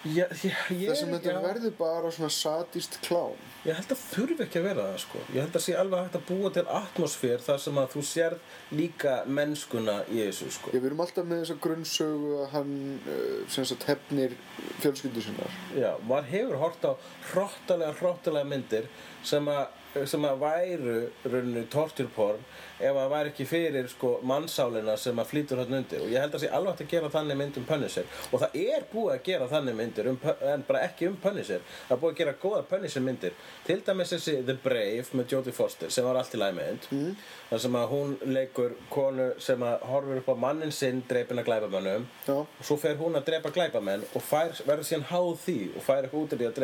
[0.04, 3.36] Ég, ég, ég, Þar sem þetta já, verður bara svona sadist klám.
[3.64, 6.18] ég held að þurfi ekki að vera það sko ég held að sé alveg hægt
[6.18, 10.80] að búa til atmosfér þar sem að þú sérð líka mennskuna í þessu sko Ég,
[10.82, 12.74] við erum alltaf með þessa grunnsögu að hann
[13.06, 14.36] uh, sem sagt hefnir
[14.82, 15.56] fjölskyldu sinnar.
[15.78, 16.92] Já, maður hefur hort á
[17.30, 18.88] hróttalega, hróttalega myndir
[19.24, 19.64] sem að,
[20.10, 22.42] sem að væru rauninu torture porn
[22.88, 26.02] ef að væri ekki fyrir sko mannsálina sem að flýtur hann undir.
[26.04, 28.08] Og ég held að sé alveg að gera þannig mynd um Punisher.
[28.30, 30.18] Og það er búið að gera þannig myndir um,
[30.52, 31.64] en bara ekki um Punisher.
[31.88, 33.38] Það er búið að gera góðar Punisher myndir.
[33.66, 37.12] Til dæmis þessi The Brave með Jodie Foster sem var allt í lagi mynd mm.
[37.50, 42.06] þar sem að hún leikur konu sem að horfir upp á mannin sinn dreipina glæpamönnum.
[42.26, 42.36] Já.
[42.44, 46.02] og svo fer hún að drepa glæpamenn og fær, verður síðan háð því og fær
[46.04, 46.56] eitthvað út af því að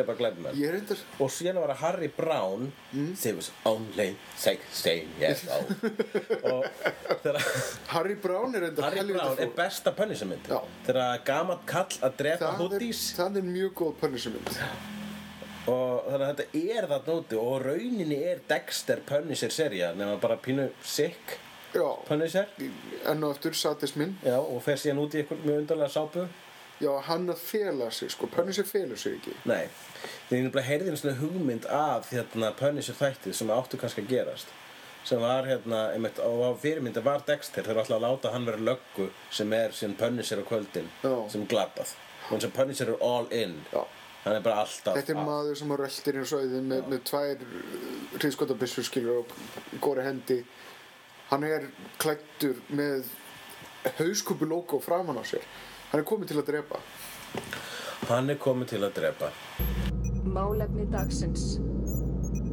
[0.67, 2.71] er reyndar, og síðan var að Harry Brown.
[2.91, 3.11] Mm.
[6.11, 6.65] sem was only 16 years old
[7.11, 7.41] og þegar
[7.93, 10.59] Harry Brown er reyndar Harry Brown er besta Punisher-mynd Já.
[10.87, 14.51] þegar gamall kall að drepa það er, hoodies það er mjög góð Punisher-mynd.
[15.71, 20.37] og þannig að þetta er það nóti og rauninni er Dexter Punisher serja nema bara
[20.41, 21.37] pínu sick
[21.71, 22.49] Já, Punisher
[23.07, 24.17] enn og aftur sadismin.
[24.27, 26.25] Já, og fer síðan út í eitthvað mjög undarlega sápu
[26.81, 28.25] Já, hann að fela sig, sko.
[28.25, 29.35] Punisher felur sig ekki.
[29.45, 29.67] Nei,
[30.27, 34.09] því ég nefnilega heyrði einu svona hugmynd af hérna, Punisher þættið sem áttu kannski að
[34.15, 34.49] gerast
[35.03, 38.61] sem var hérna, einmitt, og á fyrirmynda var Dexter þeir ætla að láta hann vera
[38.61, 41.15] löggu sem er síðan Punisher á kvöldin Já.
[41.33, 41.95] sem glabað
[42.29, 43.81] og eins og Punisher er all in Já.
[44.25, 47.45] hann er bara alltaf Þetta er maður sem að röltir á svæðið með, með tvær
[48.19, 49.35] hriðskotabissur skilur og
[49.73, 50.39] í góri hendi.
[51.31, 53.09] Hann er klættur með
[53.97, 55.45] hauskúpu logo framan á sér
[55.91, 56.81] hann er komið til að drepa
[58.09, 59.27] Hann er komið til að drepa.
[60.25, 61.59] Málefni dagsins.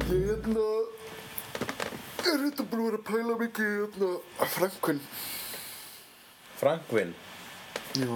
[0.07, 0.67] hérna
[2.27, 5.01] er þetta búin að vera að pæla mikið í, hérna Franklin
[6.59, 7.13] Frankwin.
[7.95, 8.09] já,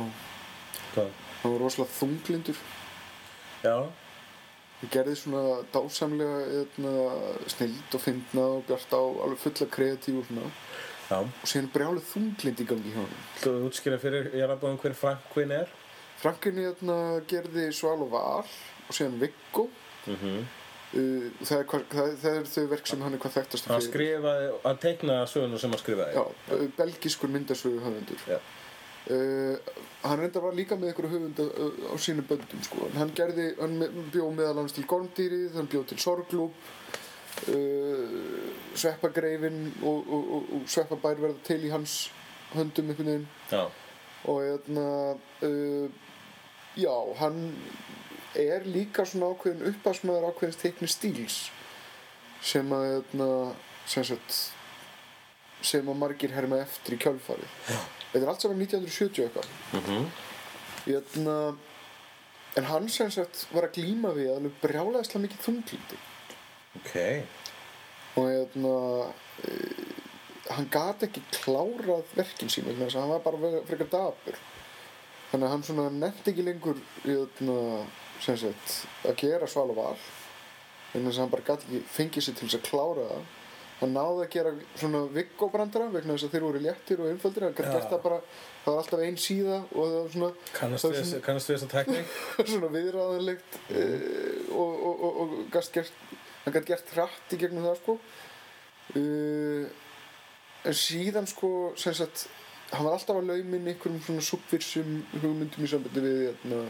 [0.94, 1.12] Hvað?
[1.44, 2.58] hann var rosalega þunglindur
[3.64, 3.76] Já.
[4.84, 6.94] Ég gerði svona dásamlega hérna,
[7.48, 10.50] snild og fyndna og bjart á alveg fulla kreatív og svona
[11.10, 11.20] Já.
[11.24, 13.16] og síðan brjálið þunglind í gangi hjá hann.
[13.40, 15.72] Þú útskýra fyrir jarabóðum hver Frankwin er?
[16.20, 16.98] Franklin hérna,
[17.28, 19.70] gerði Sval og Val og síðan Viggo.
[20.08, 20.63] Mm Uh,
[20.94, 24.50] það, er, hvað- það, það er þau verk sem hann er hvað þekktast Hann skrifaði,
[24.66, 26.14] hann teiknaði söguna sem hann skrifaði.
[26.20, 26.26] Já,
[26.58, 28.28] uh, belgískur myndasögu höfundur.
[28.30, 28.40] Já.
[29.04, 29.58] Uh,
[30.06, 32.88] hann reyndar var líka með einhverju höfunda uh, á sínu böndum sko.
[32.96, 33.80] Hann gerði, hann
[34.14, 36.54] bjó meðal hans til Gormdýrið, hann bjó til Sorglúp
[37.52, 41.98] uh, Sveppagreifin og, og, og, og Sveppabær verða til í hans
[42.54, 43.66] höndum einhvern veginn Já.
[44.30, 44.86] og hérna
[45.44, 45.90] uh,
[46.78, 47.40] já, hann
[48.40, 51.38] er líka svona ákveðin uppásmaður ákveðins teikni stíls
[52.44, 53.28] sem að hérna,
[53.88, 54.40] sem sagt
[55.64, 59.52] sem að margir herma eftir í kjálfari þetta er allt saman 1970 eitthvað.
[59.80, 60.08] Mm
[60.84, 61.56] hérna,
[62.56, 66.00] en hann sem sagt var að glíma við alveg brjálæðislega mikið þunglindi
[66.76, 66.96] Ok.
[68.20, 68.74] og hérna
[69.48, 69.54] e,
[70.52, 74.38] hann gat ekki klárað verkin sín hann var bara frekar dapur.
[75.32, 77.58] Þannig að hann nefndi ekki lengur hérna,
[78.24, 79.96] sem sagt, að gera sval og val.
[80.94, 83.32] Vegna þess að hann bara gat ekki fengið sér til þess að klára það.
[83.80, 87.46] Hann náði að gera svona viggóbrandara vegna þess að þeir voru léttir og einföldir.
[87.48, 88.20] Hann gæti það bara,
[88.64, 92.14] það var alltaf ein síða og það var svona Kannast við, við þessa tekník?
[92.54, 93.88] svona viðræðanlegt e,
[94.54, 96.06] og, og, og, og gast gert,
[96.46, 97.98] hann gæti gert hratt í gegnum það sko.
[98.94, 99.04] E,
[100.64, 102.28] en síðan sko sem sagt
[102.74, 106.62] hann var alltaf að laumin einhverjum svona subvirsum hugmyndum í sambandi við hérna,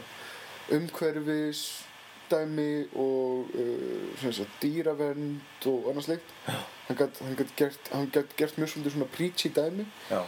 [0.71, 1.85] umhverfis
[2.31, 6.31] dæmi og uh, dýravernd og annars leikt
[6.87, 7.91] hann gat gert,
[8.37, 9.85] gert mjög svolítið svona preachy dæmi.
[10.09, 10.23] Já.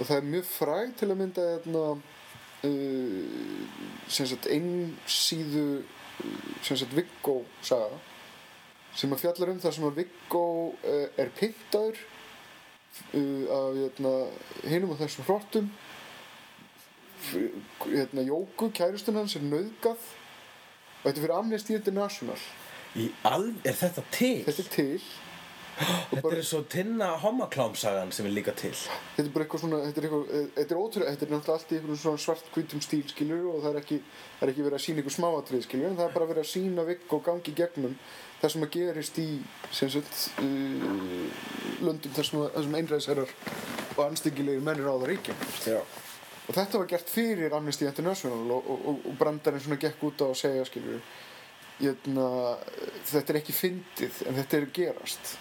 [0.00, 1.98] og það er mjög fræg til að mynda uh,
[4.08, 7.98] sagt einsíðu uh, Viggo saga
[8.96, 12.00] sem að fjallar um það sem að Viggo uh, er pyntaður
[13.14, 14.14] uh, af hérna,
[14.64, 15.70] hinum og þessum hrottum
[17.86, 22.38] hérna, Jóku, kæristun hans er nauðgað og þetta er fyrir Amnesty International
[22.98, 23.60] Í alv...
[23.64, 24.36] Er þetta til?
[24.46, 25.02] þetta er til
[25.80, 28.74] Þetta er svo tinna homaklámsagan sem er líka til.
[29.14, 31.54] þetta er bara eitthvað svona þetta er, eitthvað, eh, þetta er ótrúlega, þetta er náttúrulega
[31.54, 34.00] allt í einhvern svona svart hvítum stíl skilur og það er ekki,
[34.34, 36.50] það er ekki verið að sína ykkur smáatrið skilur en það er bara verið að
[36.50, 37.96] sína vikk og gangi gegnum
[38.42, 39.28] það sem að gerist í
[39.78, 41.40] sagt uh,
[41.86, 43.34] löndum þar sem, sem einræðisherrar
[43.96, 45.80] og anstingilegir menn er á það ríkjum Já.
[46.50, 50.26] Og þetta var gert fyrir Amnesty International og, og, og, brandarinn svona gekk út á
[50.30, 51.02] að segja skilur
[51.80, 52.24] Jötna,
[53.08, 55.38] þetta er ekki fyndið en þetta er gerast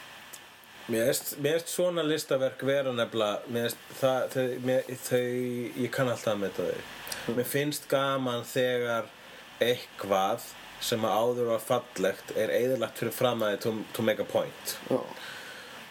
[0.89, 5.20] Mér mér veist svona listaverk vera nefnilega, mér það, þau, mér, þau,
[5.84, 7.36] ég kann alltaf að meta þau.
[7.38, 9.12] Mér finnst gaman þegar
[9.62, 10.47] eitthvað
[10.82, 14.74] sem áður var fallegt er eðalagt fyrir framæði to, to make a point.
[14.89, 14.97] Já.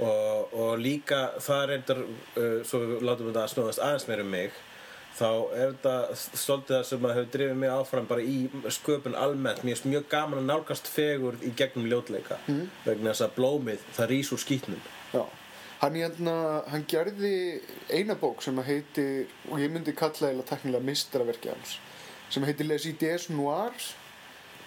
[0.03, 2.03] Og, og líka það reyndar,
[2.35, 4.59] uh, svo við látum þetta að snúðast aðeins meir um mig,
[5.19, 5.95] þá er þetta
[6.39, 8.37] stoltið það sem að hefur drifið mig áfram bara í
[8.77, 9.64] sköpun almennt.
[9.64, 12.39] Mér finnst mjög gaman að nálgast fegurð í gegnum ljótleika
[12.87, 14.83] vegna þess að blómið, það rís úr skítnum.
[15.14, 15.25] Já,
[15.83, 16.37] hann, hérna,
[16.71, 17.35] hann gerði
[17.91, 21.79] eina bók sem að heitir, og ég myndi kalla eða teknilega mistraverki hans,
[22.31, 23.93] sem heitir Les Ideas Noirs,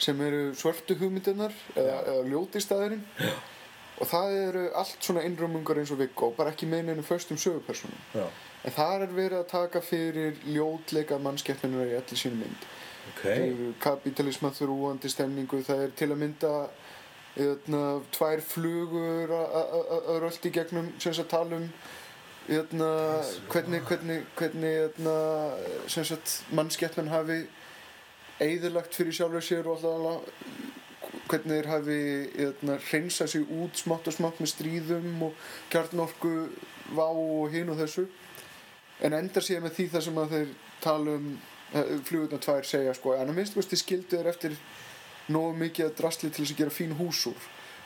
[0.02, 3.04] sem eru svörtu hugmyndirnar eða, eða ljótistæðurinn.
[4.02, 7.99] Og það eru allt svona innrömmungar eins og Viggo, bara ekki með neinu föstum sögupersonum.
[8.66, 12.66] En þar er verið að taka fyrir ljótleika mannskeppnunar í allir sínu mynd.
[13.12, 13.24] Ok.
[13.24, 16.51] Það eru kapitalisma þrúandi stemningu, það er til að mynda
[17.41, 17.82] eðna,
[18.12, 21.70] tvær flugur að- að að- að röldi gegnum sem sagt tala um
[22.49, 22.91] eðna,
[23.49, 25.16] hvernig, hvernig, hvernig eðna,
[25.88, 27.47] sem sagt mannskeppnan hafi
[28.41, 30.22] eigðilagt fyrir sjálfur sér og alltaf
[31.30, 31.99] hvernig þeir hafi
[32.91, 35.34] hreinsað sig út smátt og smátt með stríðum og
[35.72, 36.49] kjarnorku
[36.93, 38.07] vá og hinn og þessu
[39.02, 40.52] en endar síðan með því það sem að þeir
[40.84, 41.32] tala um
[42.06, 44.56] flugurna tvær segja sko en að minnst kosti skildu þeir eftir
[45.32, 47.45] nógu mikið að drastli til þess að gera fín hús úr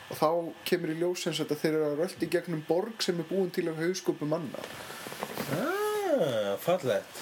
[0.09, 0.29] og þá
[0.69, 3.51] kemur í ljós sem sagt að þeir eru að röldi gegnum borg sem er búin
[3.53, 4.61] til af hauskópu manna
[5.55, 7.17] Ah, fallegt.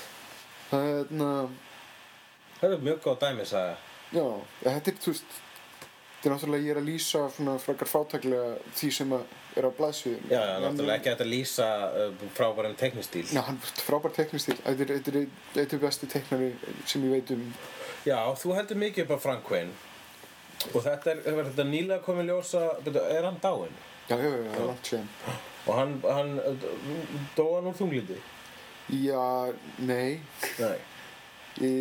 [0.70, 1.30] það er þarna
[2.60, 3.74] Það er mjög góð dæmi, sagði.
[4.16, 4.26] já,
[4.64, 5.34] þetta er þú veist
[6.24, 10.30] þetta er náttúrulega ég er að lýsa svona frekar fátæklega því sem er á blaðsviðum
[10.32, 13.24] Já, já, náttúrulega ekki hægt að lýsa uh, frábæran teknistíl.
[13.28, 16.54] Já, hann er frábær teknistíl þetta er, er eitt af besti teknari
[16.88, 17.44] sem ég veit um
[18.08, 19.76] Já, þú heldur mikið upp á Frank Wayne
[20.72, 23.76] og þetta er, er þetta nýlega komið ljósa, er hann dáinn?
[24.08, 25.12] Já, já, já, það er langt séðan
[25.64, 26.32] Og hann, hann
[27.36, 28.18] dó hann úr þunglindi?
[29.04, 30.20] Já, nei
[30.60, 30.80] Nei.
[31.64, 31.74] í,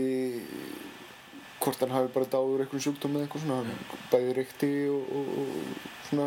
[1.63, 3.73] hvort hann hafi bara dáður einhverjum sjúkdóm eða eitthvað svona hann
[4.13, 6.27] bæði reykti og, og, og svona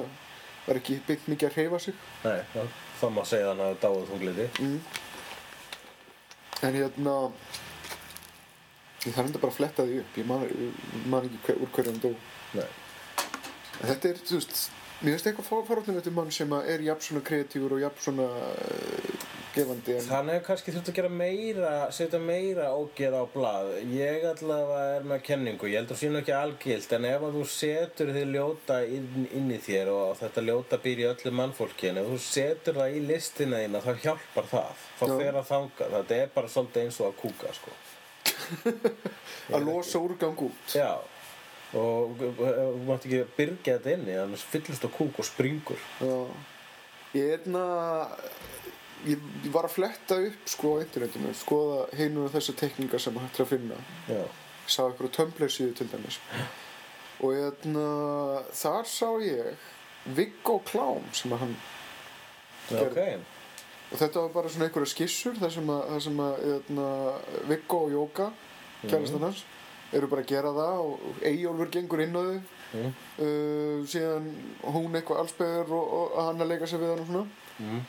[0.66, 2.64] var ekki byggt mikið að hreyfa sig Nei, já,
[3.02, 4.48] þá má segja að hann hafi dáið úr þunglindi.
[4.64, 4.80] mm.
[6.70, 7.16] en hérna
[9.06, 11.74] ég þarf enda bara að fletta því upp ég man, ég man ekki hver, úr
[11.76, 12.12] hverju hann dó
[12.56, 12.70] Nei.
[13.82, 14.64] en þetta er, þú veist
[15.04, 18.28] mér finnst eitthvað faróttum þetta mann sem að er jafn svona kreatífur og jafn svona
[19.56, 23.72] gefandi en Hann hefur kannski þurft að gera meira, setja meira ógeð á blað.
[23.92, 27.26] Ég allavega er með kenningu, ég held að það sé nú ekki algilt, en ef
[27.28, 31.34] að þú setur þið ljóta inn, inn í þér og þetta ljóta býr í öllu
[31.40, 34.86] mannfólki, en ef þú setur það í listina þína, þá hjálpar það.
[35.00, 37.76] Þá fer að þanga, þetta er bara svolítið eins og að kúka, sko.
[39.56, 40.98] að losa úrgang út Já,
[41.78, 45.82] og þú mátt ekki byrgja þetta inni, annars fyllist á kúk og springur.
[46.02, 46.18] Já.
[47.16, 47.62] Ég er hérna
[49.10, 53.40] ég, ég var að fletta upp sko á internetinu skoða heinu þessar tekningar sem hægt
[53.40, 53.80] er að finna.
[54.10, 56.20] Já, ég sá eitthvað Tumblr síðu til dæmis.
[57.24, 57.88] Og hérna
[58.54, 59.72] þar sá ég
[60.18, 61.56] Viggo Klám sem að hann
[62.76, 63.00] ok.
[63.92, 66.90] og þetta var bara svona einhverja skissur þar sem að, sem að hérna,
[67.50, 68.32] Viggo og Jóka
[68.86, 69.46] kærastan hans
[69.96, 72.40] eru bara að gera það og Eyjólfur gengur inn á þau.
[72.76, 72.96] Mm.
[73.22, 74.26] uh, síðan
[74.74, 77.26] hún eitthvað allsbegur og, og hann að leika sér við hann og svona.
[77.62, 77.84] Mm.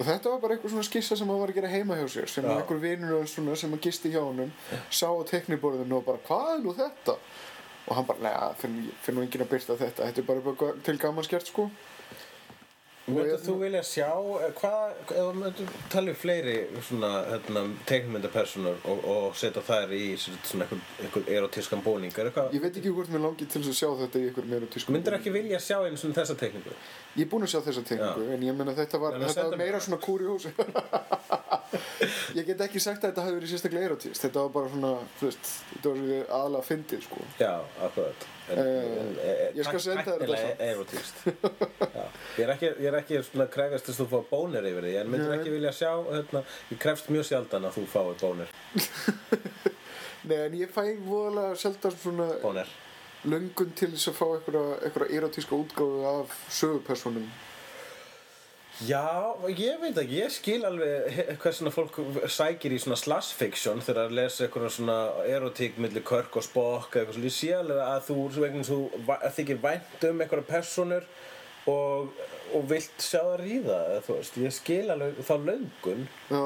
[0.00, 2.30] Og þetta var bara eitthvað svona skissa sem hann var að gera heima hjá sér
[2.32, 2.80] sem einhver
[3.28, 4.52] svona sem að gisti hjá honum
[4.88, 7.16] sá á tekniborðinu og bara hvað er nú þetta?
[7.90, 8.80] Og hann bara neða finn,
[9.16, 10.08] nú enginn að byrta þetta.
[10.08, 11.68] Þetta er bara til gaman skert sko
[13.10, 14.08] Myndir þú vilja sjá,
[14.40, 16.56] eh, hvað, ef þú myndir tala um fleiri
[16.88, 22.64] svona, hérna, teiknmyndapersonur og, og setja þær í svona einhver erotískan búning, er eitthvað, ég
[22.64, 25.18] veit ekki hvort mér langi til þess að sjá þetta í einhver meira tísku myndir
[25.18, 26.76] ekki vilja sjá einu svona þessa teikningu?
[27.16, 29.80] ég er búinn að sjá þessa tengingu en ég meina þetta var, þetta var meira
[29.82, 30.46] svona kuriós
[32.38, 35.26] ég get ekki sagt að þetta hafi verið sérstaklega erotíst þetta var bara svona, þú
[35.26, 37.24] veist þetta var svona aðalega fyndið sko.
[37.40, 37.52] Já,
[37.86, 38.28] akkurat.
[38.50, 41.50] Eh, ég skal senda þér þetta.
[41.94, 42.04] Já,
[42.40, 45.36] ég er ekki, svona krefast þess að þú fá bónir yfir því, en myndir Nei.
[45.38, 46.42] ekki vilja sjá, hérna,
[46.72, 48.54] ég krefst mjög sjaldan að þú fái bónir.
[50.30, 52.72] Nei, en ég fæ voðalega sjaldan svona Bónir.
[53.30, 57.30] löngun til þess að fá einhverja, erotíska útgáfu af sögupersonum
[58.80, 61.98] Já, ég veit ekki, ég skil alveg hvers svona fólk
[62.32, 64.94] sækir í svona slash fiction þegar að lesa eitthvað svona
[65.28, 68.16] erotík millir Körk og Spock eða eitthvað svona, ég sé alveg að þú,
[68.46, 68.78] vegna þú
[69.10, 71.04] va- þykir vænt um einhverja personur
[71.68, 72.14] og,
[72.56, 76.06] og vilt sjá það ríða, þú veist, ég skil alveg þá löngun.
[76.32, 76.44] Já,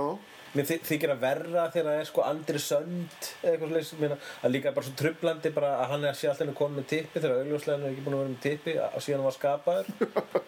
[0.55, 4.13] Mér þy- þykir að verra þegar það er sko Andri Sönd eða eitthvað slags, mér
[4.15, 7.23] að líka bara svo trublandi bara að hann er sé alltaf henni komið með tippi
[7.25, 9.93] þegar augljóslega hann er ekki búin að vera með tippi að síðan hann var skapaður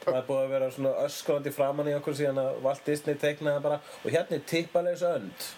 [0.06, 3.64] það er búið að vera svona öskrandi framan í okkur síðan að Walt Disney teiknaði
[3.66, 5.48] bara og hérna er tippalegs önd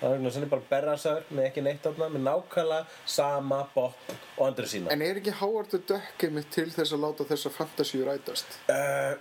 [0.00, 2.86] það er er bara berrasaður með ekki neitt átna með nákvæmlega
[3.18, 7.04] sama botn og Andri sína en er ekki Howard the Duck einmitt til þess að
[7.04, 8.56] láta þessa fantasíu rætast?
[8.72, 9.20] uh,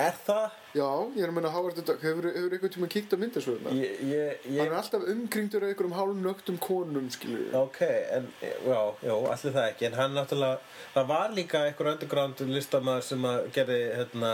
[0.00, 0.59] Er það?
[0.70, 3.72] Já, ég er að meina Howard the Duck, hefur, hefur einhvern tíma kíkt á myndasöguna?
[3.74, 7.56] Ég, ég, Hann ég er alltaf umkringdur af einhverjum hálfnögtum konum, skilur við.
[7.58, 7.80] Ok,
[8.14, 10.62] en já, já, allir það ekki En hann náttúrulega,
[10.94, 14.32] það var líka einhver underground listamæður sem að gerði hérna,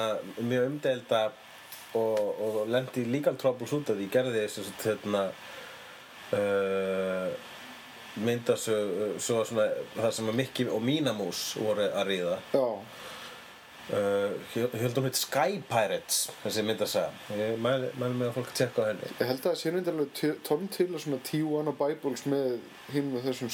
[0.53, 1.25] mjög umdelda
[1.97, 5.27] og, og lendi legal troubles út af því gerði þess að hérna
[6.37, 7.29] uh,
[8.27, 9.67] myndasög svo svona,
[9.97, 12.65] það sem að Mikki og Mínamús voru að ríða Já,
[13.93, 18.89] uh, Hjöldum heit Sky Pirates þessi myndasaga Ég mæli, mæli með að fólk tjekka á
[18.91, 22.57] henni ég held að það sé reyndarlega tóm til að svona Tijuana Bibles með
[22.95, 23.51] hinn og þessum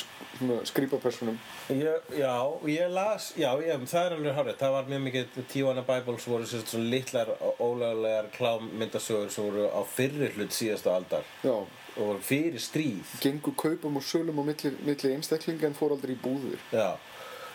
[0.68, 1.38] skrýpapersonum.
[1.72, 2.34] Ég, já,
[2.68, 6.48] ég las, já, ég, það er alveg hárið, það var mjög mikið, Tijuana Bibles voru
[6.50, 7.30] sérst svona litlar
[7.62, 13.14] ólöglegar klámmyndasögur sem voru á fyrri hlut síðasta aldar Já, og voru fyrir stríð.
[13.24, 16.60] gengu kaupum og sölum á milli, milli einstaklinga en fór aldrei í búðir.
[16.74, 16.90] Já,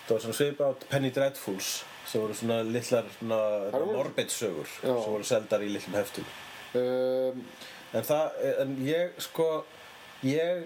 [0.07, 1.71] það var svona svipað á Penny Dreadfuls
[2.07, 2.61] sem voru svona
[3.19, 3.39] svona
[3.71, 4.93] Það voru- morbid sögur Já.
[5.03, 6.25] sem voru seldar í litlum heftum.
[6.75, 7.43] Um,
[7.95, 8.31] En það,
[8.61, 9.63] en ég sko,
[10.27, 10.65] ég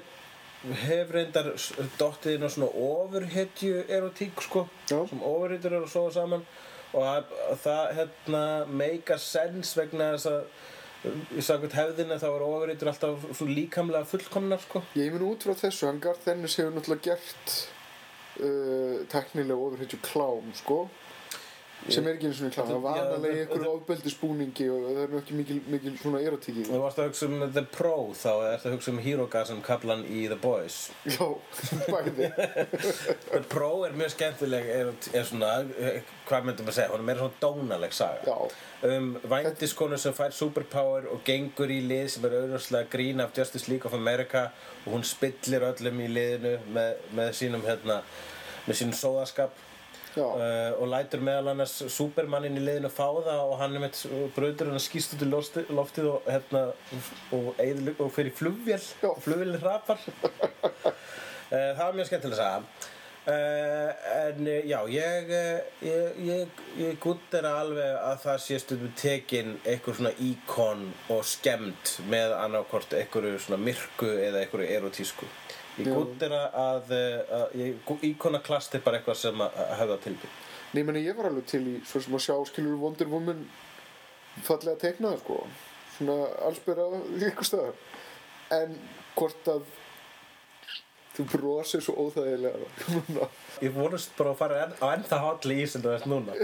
[0.81, 1.51] hef reyndar
[1.99, 5.03] dottið inn á svona ofurhetju erotík sko, Já.
[5.09, 6.45] sem ofurhetjur eru að sofa saman
[6.93, 8.41] og að, að það hérna
[8.81, 10.41] meika sens vegna þess að
[11.37, 14.81] í sagðvægt hefðina þá eru ofurhetjur alltaf svo líkamlega fullkomnar sko.
[14.97, 17.55] ég mun út frá þessu, hann Garth Ennis hefur náttúrulega gert
[18.39, 20.85] uh, teknilega ofurhetju klám sko
[21.89, 24.99] sem er ekki eins og klám, það var Já, vanalega í einhverju ofbeldisbúningi og það
[25.03, 26.65] er ekki mikil, mikil svona erotíki.
[26.67, 30.03] Þú varst að hugsa um The Pro þá eða ertu að hugsa um Hirogasm kaplan
[30.05, 30.79] í The Boys.
[31.09, 31.27] Já,
[31.87, 32.29] bæði.
[33.31, 35.53] The Pro er mjög skemmtileg er, er svona,
[36.29, 38.37] hvað myndum að segja hún er meira svona dónaleg saga.
[38.85, 43.69] Um vændiskonu sem fær superpower og gengur í lið sem er auðvitað grín af Justice
[43.69, 44.51] League of America
[44.85, 48.01] og hún spillir öllum í liðinu með, með sínum hérna
[48.67, 49.67] með sínum sóðaskap
[50.17, 54.01] uh, og lætur meðal annars Supermannin í liðinu fá það og hann er með
[54.35, 56.63] bröður hann skýst út í loftið, og, hérna,
[57.37, 60.89] og, eyðileg- og fyrir flugvél og flugvélinn hrapar uh,
[61.77, 62.89] það var mjög skemmtilega að sagða
[63.21, 63.91] Uh,
[64.25, 65.27] en uh, já, ég,
[65.85, 71.99] ég, ég, ég guttir alveg að það sé stundum tekin einhver svona íkon og skemmt
[72.09, 75.29] með annarkort einhverju svona myrku eða einhverju erotísku.
[75.79, 75.93] Ég Já.
[75.95, 80.31] guttir að, að íkonaklast er bara eitthvað sem að að höfða til því.
[80.71, 83.45] Nei, meni, ég var alveg til í svo sem að sjá skilur Wonder Woman
[84.47, 85.37] fallega teiknaða sko
[85.97, 86.17] svona
[86.47, 86.87] allsbyrra
[87.29, 87.79] ykkur stöðar
[88.55, 88.75] en
[89.15, 89.65] hvort að
[91.15, 92.59] þú brosir svo óþægilega
[92.95, 93.27] núna.
[93.63, 96.35] Ég vonast bara að fara á ennþá hálli í sem þú ert núna.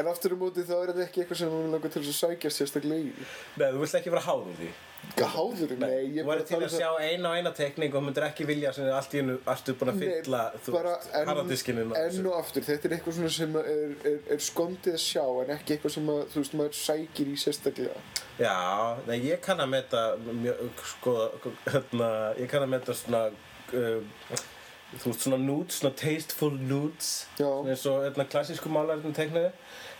[0.00, 2.52] en aftur á móti þá er þetta ekki eitthvað sem við langar til að sækja
[2.52, 3.28] sérstaklega í.
[3.60, 4.70] Nei, þú vilt ekki vera háður því.
[5.18, 8.24] Gáður, nei, ég Þú væri til tala að sjá eina og eina tekning og myndir
[8.28, 12.28] ekki vilja sem allt í hennu ertu búin að fylla þú veist, enn, harðadiskinu enn
[12.30, 13.68] og aftur, þetta er eitthvað sem er,
[14.08, 17.36] er, er skondið að sjá en ekki eitthvað sem að, þú veist, maður sækir í
[17.42, 18.06] sérstaklega.
[18.38, 18.56] Já,
[19.10, 21.16] nei, ég kann að meta mjög, sko,
[21.66, 24.46] hérna, ég kann að meta svona uh,
[24.98, 27.10] þú veist, svona nudes, svona tasteful nudes.
[27.38, 27.48] Já.
[27.48, 29.50] svona eins og hérna, klassísku málarinn tegnaði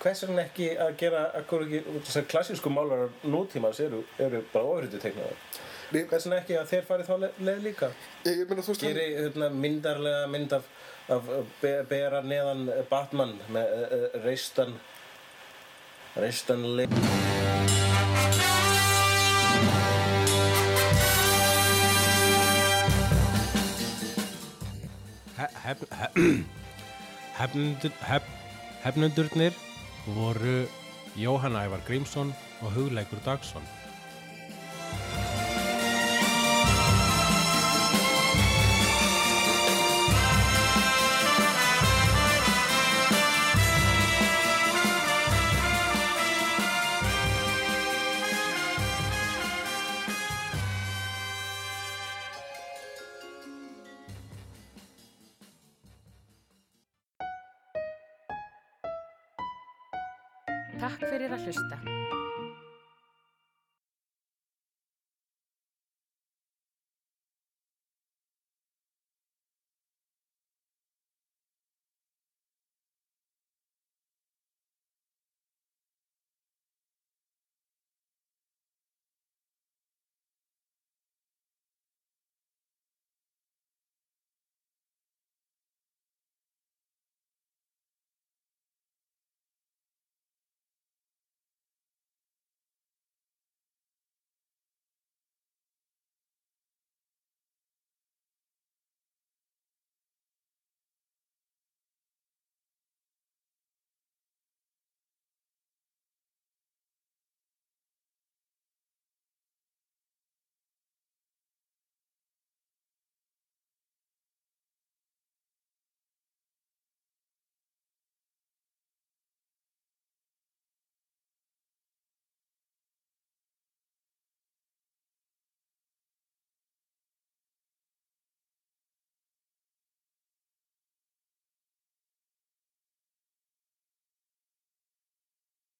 [0.02, 1.82] hvers vegna ekki að gera akkur ekki,
[2.20, 5.36] að klassísku málarar nútímans eru, eru bara ofrýttu tegnaði
[5.92, 7.90] hvers vegna ekki að þeir fari þá leið, leið líka?
[8.24, 10.70] Ég, ég meina, þú veist, geri hérna, myndarlega mynd af,
[11.12, 14.78] af be, bera neðan Batman með uh, uh, reistan
[25.62, 25.82] reistan
[27.38, 28.22] leik
[28.82, 29.54] Hefnundurnir
[30.16, 30.66] voru
[31.16, 33.62] Jóhann Ævar Grímsson og Hugleikur Dagsson.